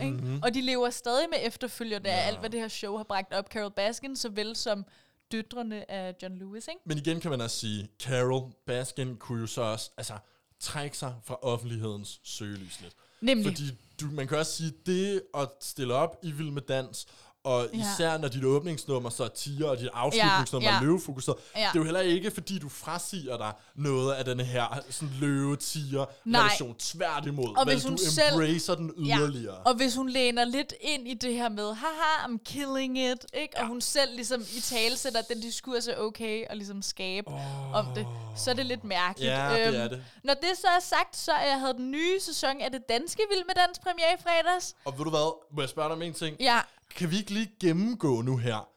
[0.00, 0.16] Ikke?
[0.16, 0.40] Mhm.
[0.42, 3.48] Og de lever stadig med efterfølgende af alt, hvad det her show har bragt op.
[3.48, 4.84] Carol Baskin, såvel som
[5.32, 6.80] døtrene af John Lewis, ikke?
[6.84, 10.18] Men igen kan man også sige, Carol Baskin kunne jo så også altså,
[10.60, 12.94] trække sig fra offentlighedens søgelys lidt.
[13.22, 13.46] Nemlig.
[13.46, 17.06] Fordi du, man kan også sige, det at stille op i Vild med Dans,
[17.44, 17.78] og Ja.
[17.94, 20.84] især når dit åbningsnummer så er tiger, og dit afslutningsnummer Ja, er ja.
[20.84, 21.60] løvefokuseret, Ja.
[21.60, 26.04] det er jo heller ikke, fordi du frasiger dig noget af den her sådan løve-tiger
[26.24, 26.40] Nej.
[26.40, 27.56] relation tværtimod.
[27.56, 29.54] Og hvis hun du selv- embracer den yderligere.
[29.54, 29.62] Ja.
[29.62, 33.58] Og hvis hun læner lidt ind i det her med, haha, I'm killing it, ikke?
[33.58, 37.28] og hun selv ligesom i tale sætter, at den diskurs er okay, og ligesom skabe
[37.28, 37.72] oh.
[37.74, 39.32] om det, så er det lidt mærkeligt.
[39.32, 40.04] Øhm, Ja, det er det.
[40.24, 43.44] Når det så er sagt, så jeg havde den nye sæson af det danske Vild
[43.46, 44.74] med Dans premiere i fredags.
[44.84, 46.36] Og ved du hvad, må jeg spørge dig om en ting?
[46.40, 46.60] Ja.
[46.96, 48.68] Kan vi ikke lige gennemgå nu her?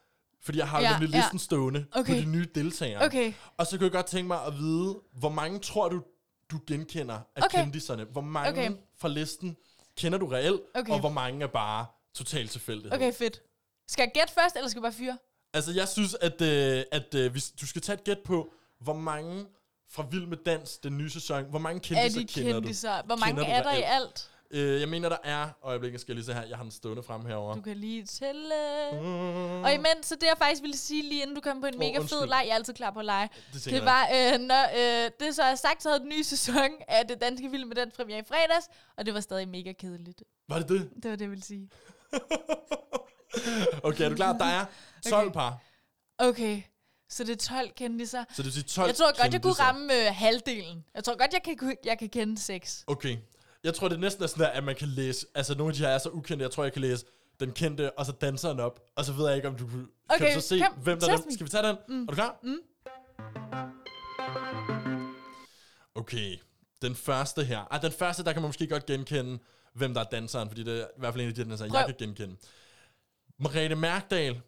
[0.43, 1.18] Fordi jeg har Ja, nemlig ja.
[1.18, 2.13] listen stående Okay.
[2.13, 3.05] på de nye deltagere.
[3.05, 3.34] Okay.
[3.57, 6.01] Og så kunne jeg godt tænke mig at vide, hvor mange tror du,
[6.51, 7.63] du genkender af Okay.
[7.63, 8.03] kendiserne?
[8.03, 8.72] Hvor mange Okay.
[8.97, 9.57] fra listen
[9.97, 10.61] kender du reelt?
[10.76, 10.91] Okay.
[10.93, 11.86] Og hvor mange er bare
[12.16, 12.93] totalt tilfældighed?
[12.93, 13.41] Okay, fedt.
[13.88, 15.18] Skal jeg gætte først, eller skal jeg bare fyre?
[15.53, 18.93] Altså, jeg synes, at, øh, at øh, hvis du skal tage et gæt på, hvor
[18.93, 19.45] mange
[19.91, 23.01] fra Vild med Dans, den nye sæson, hvor mange de kender kendiser?
[23.01, 23.05] du?
[23.05, 23.86] Hvor mange Kender er der i reelt?
[23.88, 24.32] alt?
[24.51, 25.49] Øh, jeg mener, der er...
[25.63, 26.43] Øjeblikket skal jeg lige se her.
[26.43, 27.55] Jeg har den stående frem herovre.
[27.55, 28.55] Du kan lige tælle.
[29.63, 31.79] Og imens, så det jeg faktisk ville sige lige inden du kom på en Åh,
[31.79, 32.29] mega fed undskyld.
[32.29, 33.29] leg, jeg er altid klar på at lege.
[33.53, 34.63] Det Det var, øh, når
[35.05, 37.75] øh, det så er sagt, så havde den nye sæson af det danske film med
[37.75, 38.67] den premiere i fredags,
[38.97, 40.23] og det var stadig mega kedeligt.
[40.49, 40.89] Var det det?
[41.03, 41.69] Det var det, jeg ville sige.
[43.83, 44.33] Okay, er du klar?
[44.33, 44.65] Der er
[45.09, 45.33] 12 Okay.
[45.33, 45.57] par.
[46.17, 46.61] Okay,
[47.09, 48.23] Så det er 12 kendiser.
[48.29, 50.85] Så det vil sige 12 Jeg tror godt, jeg kunne ramme øh, halvdelen.
[50.95, 52.83] Jeg tror godt, jeg kan, jeg kan kende 6.
[52.87, 53.17] Okay.
[53.66, 55.28] Jeg tror, det næsten er sådan der, at man kan læse...
[55.36, 57.05] Altså, nogle af de her er så ukendte, jeg tror, jeg kan læse
[57.39, 58.80] den kendte, og så danseren op.
[58.95, 61.11] Og så ved jeg ikke, om du kan, Okay, du så se, kom, hvem der
[61.11, 61.32] er dem.
[61.32, 61.78] Skal vi tage den?
[61.89, 62.01] Mm.
[62.01, 62.39] Er du klar?
[62.43, 62.57] Mm.
[65.95, 66.38] Okay.
[66.82, 67.74] Den første her.
[67.74, 69.39] Ah, den første, der kan man måske godt genkende,
[69.74, 71.86] hvem der er danseren, fordi det er i hvert fald en af de danser, jeg
[71.86, 72.36] kan genkende.
[73.39, 74.41] Margrethe Mærkdal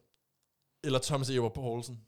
[0.83, 1.99] eller Thomas Ever Poulsen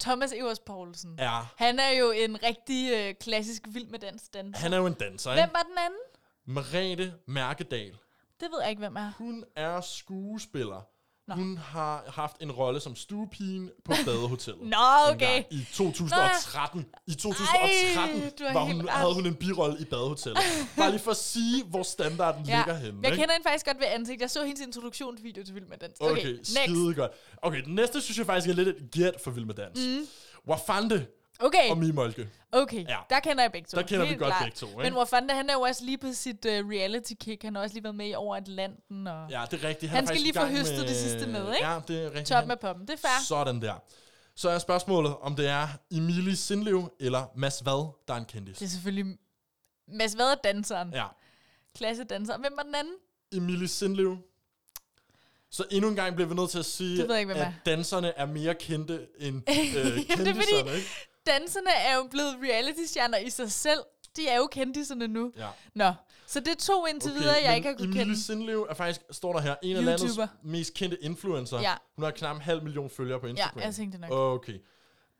[0.00, 1.14] Thomas Evers Poulsen.
[1.18, 1.54] er...
[1.56, 4.60] Han er jo en rigtig øh, klassisk vild med dans danser.
[4.60, 5.54] Han er jo en danser, Hvem ikke?
[5.54, 5.98] var den anden?
[6.46, 7.92] Margrethe Mærkedal.
[8.40, 9.12] Det ved jeg ikke, hvem er.
[9.18, 10.86] Hun er skuespiller.
[11.28, 11.34] Nå.
[11.34, 14.62] Hun har haft en rolle som stuepigen på Badehotellet.
[14.68, 14.76] Nå,
[15.14, 15.42] okay.
[15.50, 16.86] I 2013.
[17.06, 20.38] I 2013 Ej, var hun, havde hun en birolle i Badehotellet.
[20.76, 22.98] Bare lige for at sige, hvor standarden Ja, ligger henne.
[23.02, 23.20] jeg ikke?
[23.22, 24.20] kender hende faktisk godt ved ansigt.
[24.20, 25.94] Jeg så hendes introduktionsvideo til Vild med Dans.
[26.00, 26.50] Okay, Okay, okay next.
[26.50, 27.12] skide godt.
[27.42, 29.80] Okay, den næste synes jeg faktisk er lidt et gæt for Vild med Dans.
[29.86, 30.06] Mm.
[30.48, 31.06] Wafande
[31.46, 32.28] Okay, og Mimolke.
[32.52, 32.88] okay.
[32.88, 32.96] Ja.
[33.10, 33.76] Der kender jeg begge to.
[33.76, 34.42] Der kender vi Helt godt klart.
[34.44, 34.82] begge to, ikke?
[34.82, 37.42] Men Wafanda, han er jo også lige på sit uh, reality-kick.
[37.42, 39.06] Han har også lige været med i Over Atlanten.
[39.06, 39.92] Og Ja, det er rigtigt.
[39.92, 41.66] Han er skal lige få høstet det sidste med, ikke?
[41.68, 42.26] Ja, det er rigtigt.
[42.26, 42.86] top Han- med poppen.
[42.88, 43.24] Det er fair.
[43.28, 43.74] Sådan der.
[44.36, 48.58] Så er spørgsmålet, om det er Emilie Sindlev eller Mads Vad, der er en kendis.
[48.58, 49.16] Det er selvfølgelig
[49.88, 50.90] Mads Vad er danseren.
[50.94, 51.06] Ja.
[51.76, 52.38] Klasse danser.
[52.38, 52.94] Hvem var den anden?
[53.32, 54.16] Emilie Sindlev.
[55.50, 57.52] Så endnu en gang bliver vi nødt til at sige, ikke, at er.
[57.66, 60.88] danserne er mere kendte end øh, det er kendiserne, fordi- ikke?
[61.26, 63.80] Danserne er jo blevet reality-stjerner i sig selv.
[64.16, 65.32] De er jo kendiserne nu.
[65.36, 65.48] Ja.
[65.74, 65.92] Nå,
[66.26, 68.22] så det er to indtil okay, videre, jeg ikke har kunnet Emilie kende.
[68.22, 70.26] Sindlev er faktisk, står der her, en af landets YouTuber.
[70.42, 71.60] mest kendte influencer.
[71.60, 71.74] Ja.
[71.96, 73.62] Hun har knap en halv million følgere på Ja, Instagram.
[73.62, 74.10] jeg tænkte nok.
[74.12, 74.58] Okay.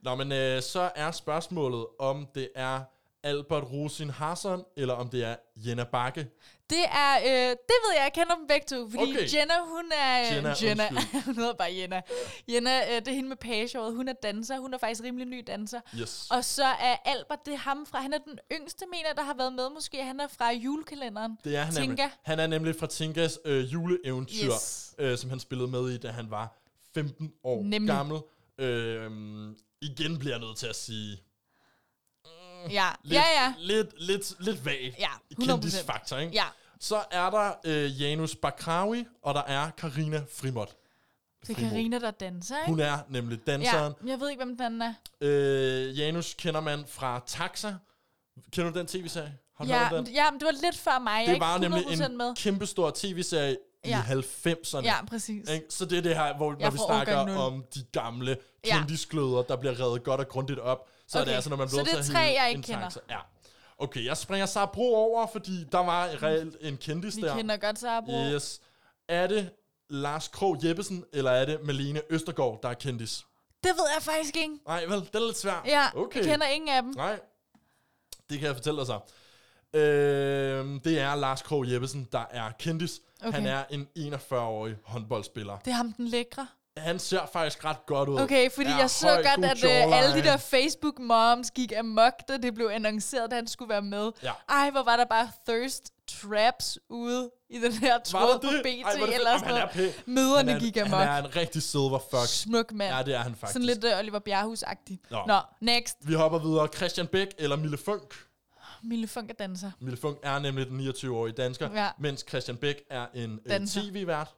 [0.02, 2.80] Nå, men øh, så er spørgsmålet, om det er
[3.22, 6.26] Albert Rosin Hassan, eller om det er Jenna Bakke.
[6.70, 9.34] Det er, øh, det ved jeg, jeg kender dem begge to, fordi Okay.
[9.34, 10.20] Jenna, hun er...
[10.20, 10.88] øh, Jenna, Jenna
[11.26, 12.00] hun hedder bare Jenna.
[12.48, 15.44] Jenna, øh, det er hende med pagehåret, hun er danser, hun er faktisk rimelig ny
[15.46, 15.80] danser.
[16.00, 16.26] Yes.
[16.30, 19.34] Og så er Albert, det er ham fra, han er den yngste, mener der har
[19.34, 21.38] været med måske, han er fra julekalenderen.
[21.44, 21.88] Det er han nemlig.
[21.88, 22.08] Tinka.
[22.22, 24.94] Han er nemlig fra Tinkas øh, juleeventyr, Yes.
[24.98, 26.60] øh, som han spillede med i, da han var
[26.94, 27.94] 15 år Nemlig.
[27.94, 28.20] gammel.
[28.58, 29.10] Øh,
[29.82, 31.18] igen bliver jeg nødt til at sige...
[32.70, 33.54] Ja, Lidt, ja, ja.
[33.58, 34.98] Lidt, lidt, lidt vagt.
[34.98, 35.08] Ja,
[35.40, 35.46] 100%.
[35.46, 36.32] Kendisfaktor, ikke?
[36.34, 36.44] Ja,
[36.80, 40.74] Så er der øh, Janus Bakrawi, og der er Karina Frimot.
[41.46, 41.54] det er.
[41.68, 42.70] Karina der danser, ikke?
[42.70, 43.94] Hun er nemlig danseren.
[44.04, 44.94] Ja, jeg ved ikke, hvem den er.
[45.20, 47.74] Øh, Janus kender man fra Taxa.
[48.52, 49.34] Kender du den tv-serie?
[49.56, 50.06] Har du Ja, den?
[50.06, 51.26] ja, men det var lidt før mig.
[51.26, 52.34] Det var nemlig 100% en med.
[52.36, 54.00] kæmpestor tv-serie i Ja.
[54.00, 54.82] 90'erne.
[54.84, 55.48] Ja, præcis.
[55.50, 55.66] Ikke?
[55.70, 58.36] Så det er det her, hvor når vi snakker om de gamle
[58.66, 58.78] Ja.
[58.78, 61.68] kendisgløder, der bliver reddet godt og grundigt op, så er det Okay, altså, når man
[61.68, 62.82] så bliver det er tre, jeg ikke en kender.
[62.82, 63.00] taxa.
[63.10, 63.18] Ja.
[63.78, 67.36] Okay, jeg springer så Bro over, fordi der var reelt en kendis Vi der.
[67.36, 68.12] kender godt Sabro.
[68.34, 68.60] Yes.
[69.08, 69.50] Er det
[69.90, 73.24] Lars Krog Jeppesen, eller er det Malene Østergaard, der er kendis?
[73.64, 74.58] Det ved jeg faktisk ikke.
[74.66, 75.62] Nej, vel, det er lidt svært.
[75.66, 76.18] Ja, okay.
[76.20, 76.92] jeg kender ingen af dem.
[76.96, 77.20] Nej,
[78.30, 79.00] det kan jeg fortælle dig så.
[79.78, 83.00] Øhm, det er Lars Krog Jeppesen, der er kendis.
[83.22, 83.32] Okay.
[83.32, 85.58] Han er en 41-årig håndboldspiller.
[85.58, 86.46] Det er ham, den lækre.
[86.76, 88.20] Han ser faktisk ret godt ud.
[88.20, 90.22] Okay, fordi Er jeg så høj, godt, god at øh, alle de jawline.
[90.24, 94.10] der Facebook-moms gik amok, da det blev annonceret, at han skulle være med.
[94.22, 94.32] Ja.
[94.48, 98.48] Ej, hvor var der bare thirst traps ude i den her tråd på?
[98.62, 99.70] BT Ej, er eller Jamen, sådan noget.
[99.72, 99.90] pæn.
[100.14, 100.90] Møderne han er, gik amok.
[101.00, 102.26] Han er en rigtig silver fuck.
[102.26, 102.94] Smuk mand.
[102.96, 103.52] Ja, det er han faktisk.
[103.52, 104.98] Sådan lidt uh, Oliver Bjerrehus-agtig.
[105.10, 105.18] Nå.
[105.26, 105.40] Nå.
[105.60, 105.96] next.
[106.00, 106.68] Vi hopper videre.
[106.76, 108.14] Christian Bæk eller Mille Funk.
[108.82, 109.70] Mille Funk er danser.
[109.80, 111.88] Mille Funk er nemlig den 29-årige dansker, Ja.
[111.98, 113.80] mens Christian Bæk er en øh, Danser.
[113.80, 114.34] tv-vært.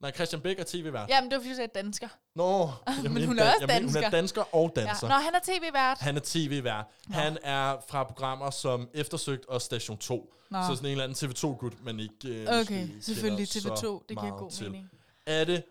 [0.00, 1.08] Nej, Christian Bæk er tv-vært.
[1.08, 2.08] Jamen, det var fordi, du sagde dansker.
[2.34, 2.70] Nå,
[3.02, 4.10] jeg mente hun er også mente, Hun er dansker.
[4.10, 4.80] dansker og Ja.
[4.84, 5.08] danser.
[5.08, 5.98] Nå, han er tv-vært.
[5.98, 6.84] Han er tv-vært.
[7.10, 10.34] Han er fra programmer som Eftersøgt og Station 2.
[10.50, 10.58] Nå.
[10.62, 14.06] Så sådan en eller anden TV2-gut, men ikke øh, Okay, selvfølgelig kender så TV2.
[14.08, 14.64] Det giver god til.
[14.70, 14.90] mening.
[15.26, 15.64] Er det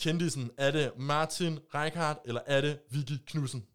[0.00, 0.50] kendisen?
[0.58, 3.66] Er det Martin Reichardt, eller er det Vicky Knudsen?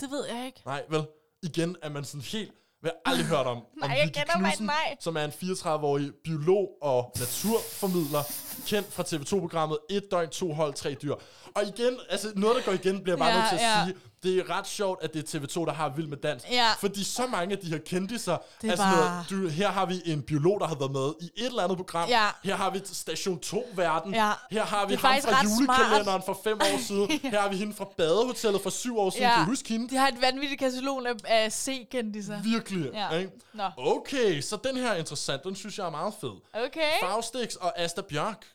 [0.00, 0.62] Det ved jeg ikke.
[0.66, 1.06] Nej, vel?
[1.42, 2.52] Igen er man sådan helt...
[2.80, 3.56] Hvad jeg aldrig hørt om.
[3.56, 4.96] Nej, om jeg mig Knudsen, nej.
[5.00, 8.22] som er en 34-årig biolog og naturformidler,
[8.66, 11.14] kendt fra TV2-programmet Et døgn, to hold, tre dyr.
[11.54, 13.84] Og igen, altså noget, der går igen, bliver bare Ja, nødt til at ja.
[13.84, 16.44] sige, det er ret sjovt, at det er TV2, der har Vild med Dans.
[16.50, 16.72] Ja.
[16.80, 19.86] Fordi så mange af de her kendtiser, Det er altså bare- noget, du, her har
[19.86, 22.08] vi en biolog, der har været med i et eller andet program.
[22.08, 22.26] Ja.
[22.44, 24.14] Her har vi Station 2-verden.
[24.14, 24.30] Ja.
[24.50, 25.44] Her har vi ham fra ret smart.
[25.60, 27.10] julekalenderen for fem år siden.
[27.32, 29.30] Her har vi hende fra badehotellet for syv år siden.
[29.30, 29.88] Kan du huske hende?
[29.90, 32.42] De har et vanvittigt katalog af, af C-kendiser.
[32.42, 32.90] Virkelig.
[32.92, 33.10] Ja.
[33.18, 33.30] Ikke?
[33.54, 33.64] Nå.
[33.76, 35.44] Okay, så den her er interessant.
[35.44, 36.32] Den synes jeg er meget fed.
[36.54, 36.90] Okay.
[37.02, 38.46] Faustix og Asta Bjørk.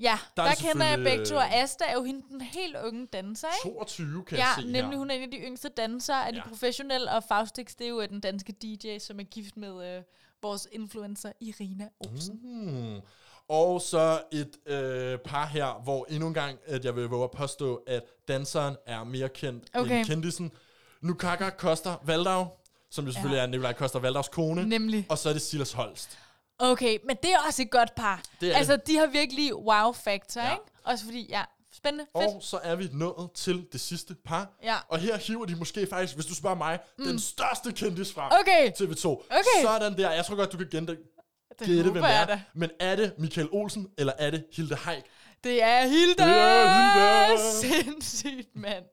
[0.00, 1.34] Ja, Der der, er der kender jeg begge to.
[1.36, 3.76] Og Asta er jo hende, den helt unge danser, ikke?
[3.76, 4.96] 22 kan Ja, jeg se nemlig her.
[4.96, 6.48] hun er en af de yngste dansere af de Ja.
[6.48, 10.02] professionelle, og Faustix, det er jo øh, den danske DJ, som er gift med øh,
[10.42, 12.40] vores influencer Irina Olsen.
[12.42, 13.00] Mm.
[13.48, 17.30] Og så et øh, par her, hvor endnu en gang, at jeg vil våge at
[17.30, 19.98] påstå, at danseren er mere kendt Okay.
[19.98, 20.52] end kendisen.
[21.02, 22.46] Nukaka Koster Valdau,
[22.90, 23.42] som jo selvfølgelig Ja.
[23.42, 24.68] er Nikolaj Koster Valdaus kone.
[24.68, 25.06] Nemlig.
[25.08, 26.18] Og så er det Silas Holst.
[26.58, 28.22] Okay, men det er også et godt par.
[28.40, 28.86] Det er altså, det.
[28.86, 30.52] de har virkelig wow-factor, Ja.
[30.52, 30.64] ikke?
[30.84, 31.42] Også fordi, ja,
[31.72, 32.34] spændende, fedt.
[32.34, 34.48] Og så er vi nået til det sidste par.
[34.62, 34.76] Ja.
[34.88, 37.04] Og her hiver de måske faktisk, hvis du spørger mig, mm.
[37.04, 38.32] den største kendis frem.
[38.40, 38.70] Okay.
[38.70, 39.06] TV2.
[39.08, 39.62] Okay.
[39.62, 40.10] Sådan der.
[40.10, 40.98] Jeg tror godt, du kan
[41.58, 42.26] Det gætte hvem det er.
[42.26, 42.42] da.
[42.54, 45.02] Men er det Michael Olsen, eller er det Hilde Haik?
[45.44, 46.24] Det er Hilda!
[46.24, 47.50] Det er Hilda!
[47.60, 48.84] Sindssygt, mand.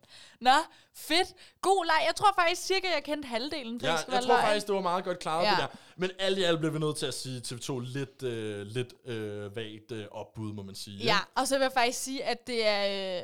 [0.41, 0.51] Nå,
[0.95, 1.34] fedt.
[1.61, 2.03] God leg.
[2.07, 3.80] Jeg tror faktisk cirka, jeg kendte halvdelen.
[3.84, 4.41] Ja, jeg tror løgn.
[4.41, 5.49] faktisk, det var meget godt klaret, ja.
[5.49, 5.68] det der.
[5.97, 9.55] Men alt i alt blev vi nødt til at sige TV2 lidt, øh, lidt øh,
[9.55, 10.97] vagt øh, opbud, må man sige.
[11.03, 13.18] Ja, og så vil jeg faktisk sige, at det er...
[13.18, 13.24] Øh,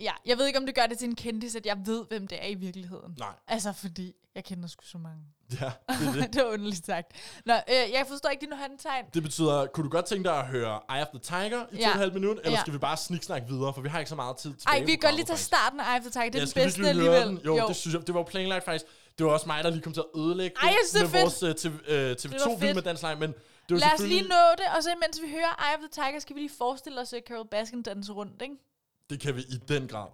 [0.00, 2.26] ja, jeg ved ikke, om det gør det til en kendis, at jeg ved, hvem
[2.26, 3.14] det er i virkeligheden.
[3.18, 3.34] Nej.
[3.48, 5.22] Altså, fordi jeg kender sgu så mange.
[5.60, 6.28] Ja, det er det.
[6.34, 7.12] det var underligt sagt.
[7.46, 9.04] Nå, øh, jeg forstår ikke dine håndtegn.
[9.14, 11.82] Det betyder, kunne du godt tænke dig at høre Eye of the Tiger i Ja.
[11.84, 12.60] to og et halvt minut, eller Ja.
[12.60, 14.78] skal vi bare sniksnakke videre, for vi har ikke så meget tid tilbage.
[14.78, 16.24] Ej, vi kan godt lige tage starten af Eye of the Tiger.
[16.30, 17.26] Det er Ja, den bedste alligevel.
[17.26, 17.38] den?
[17.44, 18.84] Jo, det synes jeg, det var jo planlagt faktisk.
[19.18, 21.20] Det var også mig, der lige kom til at ødelægge Ej, synes, med det er
[21.20, 22.26] vores uh, TV, uh, fedt.
[22.26, 25.20] TV2-film med Dansk Leg, men det var Lad os lige nå det, og så imens
[25.22, 28.12] vi hører Eye of the Tiger, skal vi lige forestille os uh, Carol Baskin danse
[28.12, 28.54] rundt, ikke?
[29.10, 30.06] Det kan vi i den grad.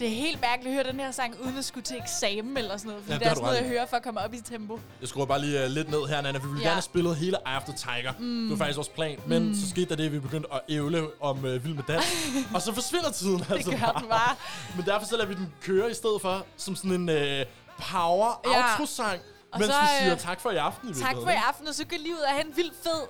[0.00, 2.76] Det er helt mærkeligt at høre den her sang, uden at skulle til eksamen eller
[2.76, 3.02] sådan noget.
[3.04, 4.80] Fordi Ja, det det er sådan noget, jeg hører for at komme op i tempo.
[5.00, 6.64] Jeg skruer bare lige uh, lidt ned her, Nana, vi ville Ja.
[6.64, 7.36] gerne have spillet hele
[7.66, 8.12] the Tiger.
[8.18, 8.42] Mm.
[8.42, 9.54] Det var faktisk vores plan, men mm.
[9.54, 12.04] så skete der det, at vi begyndte at ævle om uh, Vild med Dans,
[12.54, 14.36] og så forsvinder tiden altså gør den bare.
[14.76, 17.46] Men derfor så lader vi den køre i stedet for, som sådan en uh,
[17.92, 18.70] power Ja.
[18.72, 19.20] outro-sang,
[19.52, 21.74] Og mens så, vi siger tak for i aften i Tak for i aften, og
[21.74, 23.00] så gå lige ud og have en vild fed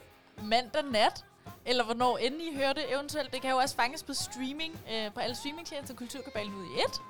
[0.43, 1.24] mandag nat.
[1.67, 3.33] Eller hvornår end I hører det eventuelt.
[3.33, 7.01] Det kan jo også fanges på streaming, øh, på alle streamingtjenester, Kulturkabalen ud i et.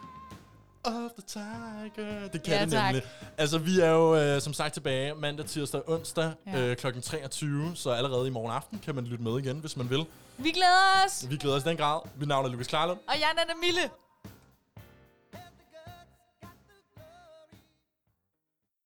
[0.85, 2.29] Of the Tiger.
[2.33, 2.85] Det kan Ja, det tak.
[2.85, 3.03] nemlig.
[3.39, 6.59] Altså, vi er jo øh, som sagt tilbage mandag, tirsdag og onsdag ja.
[6.61, 7.01] øh, kl.
[7.01, 10.05] 23, så allerede i morgen aften kan man lytte med igen, hvis man vil.
[10.39, 11.27] Vi glæder os!
[11.31, 12.01] Vi glæder os i den grad.
[12.17, 12.99] Mit navn er Lukas Klarlund.
[13.09, 13.81] Og jeg er Nana Mille.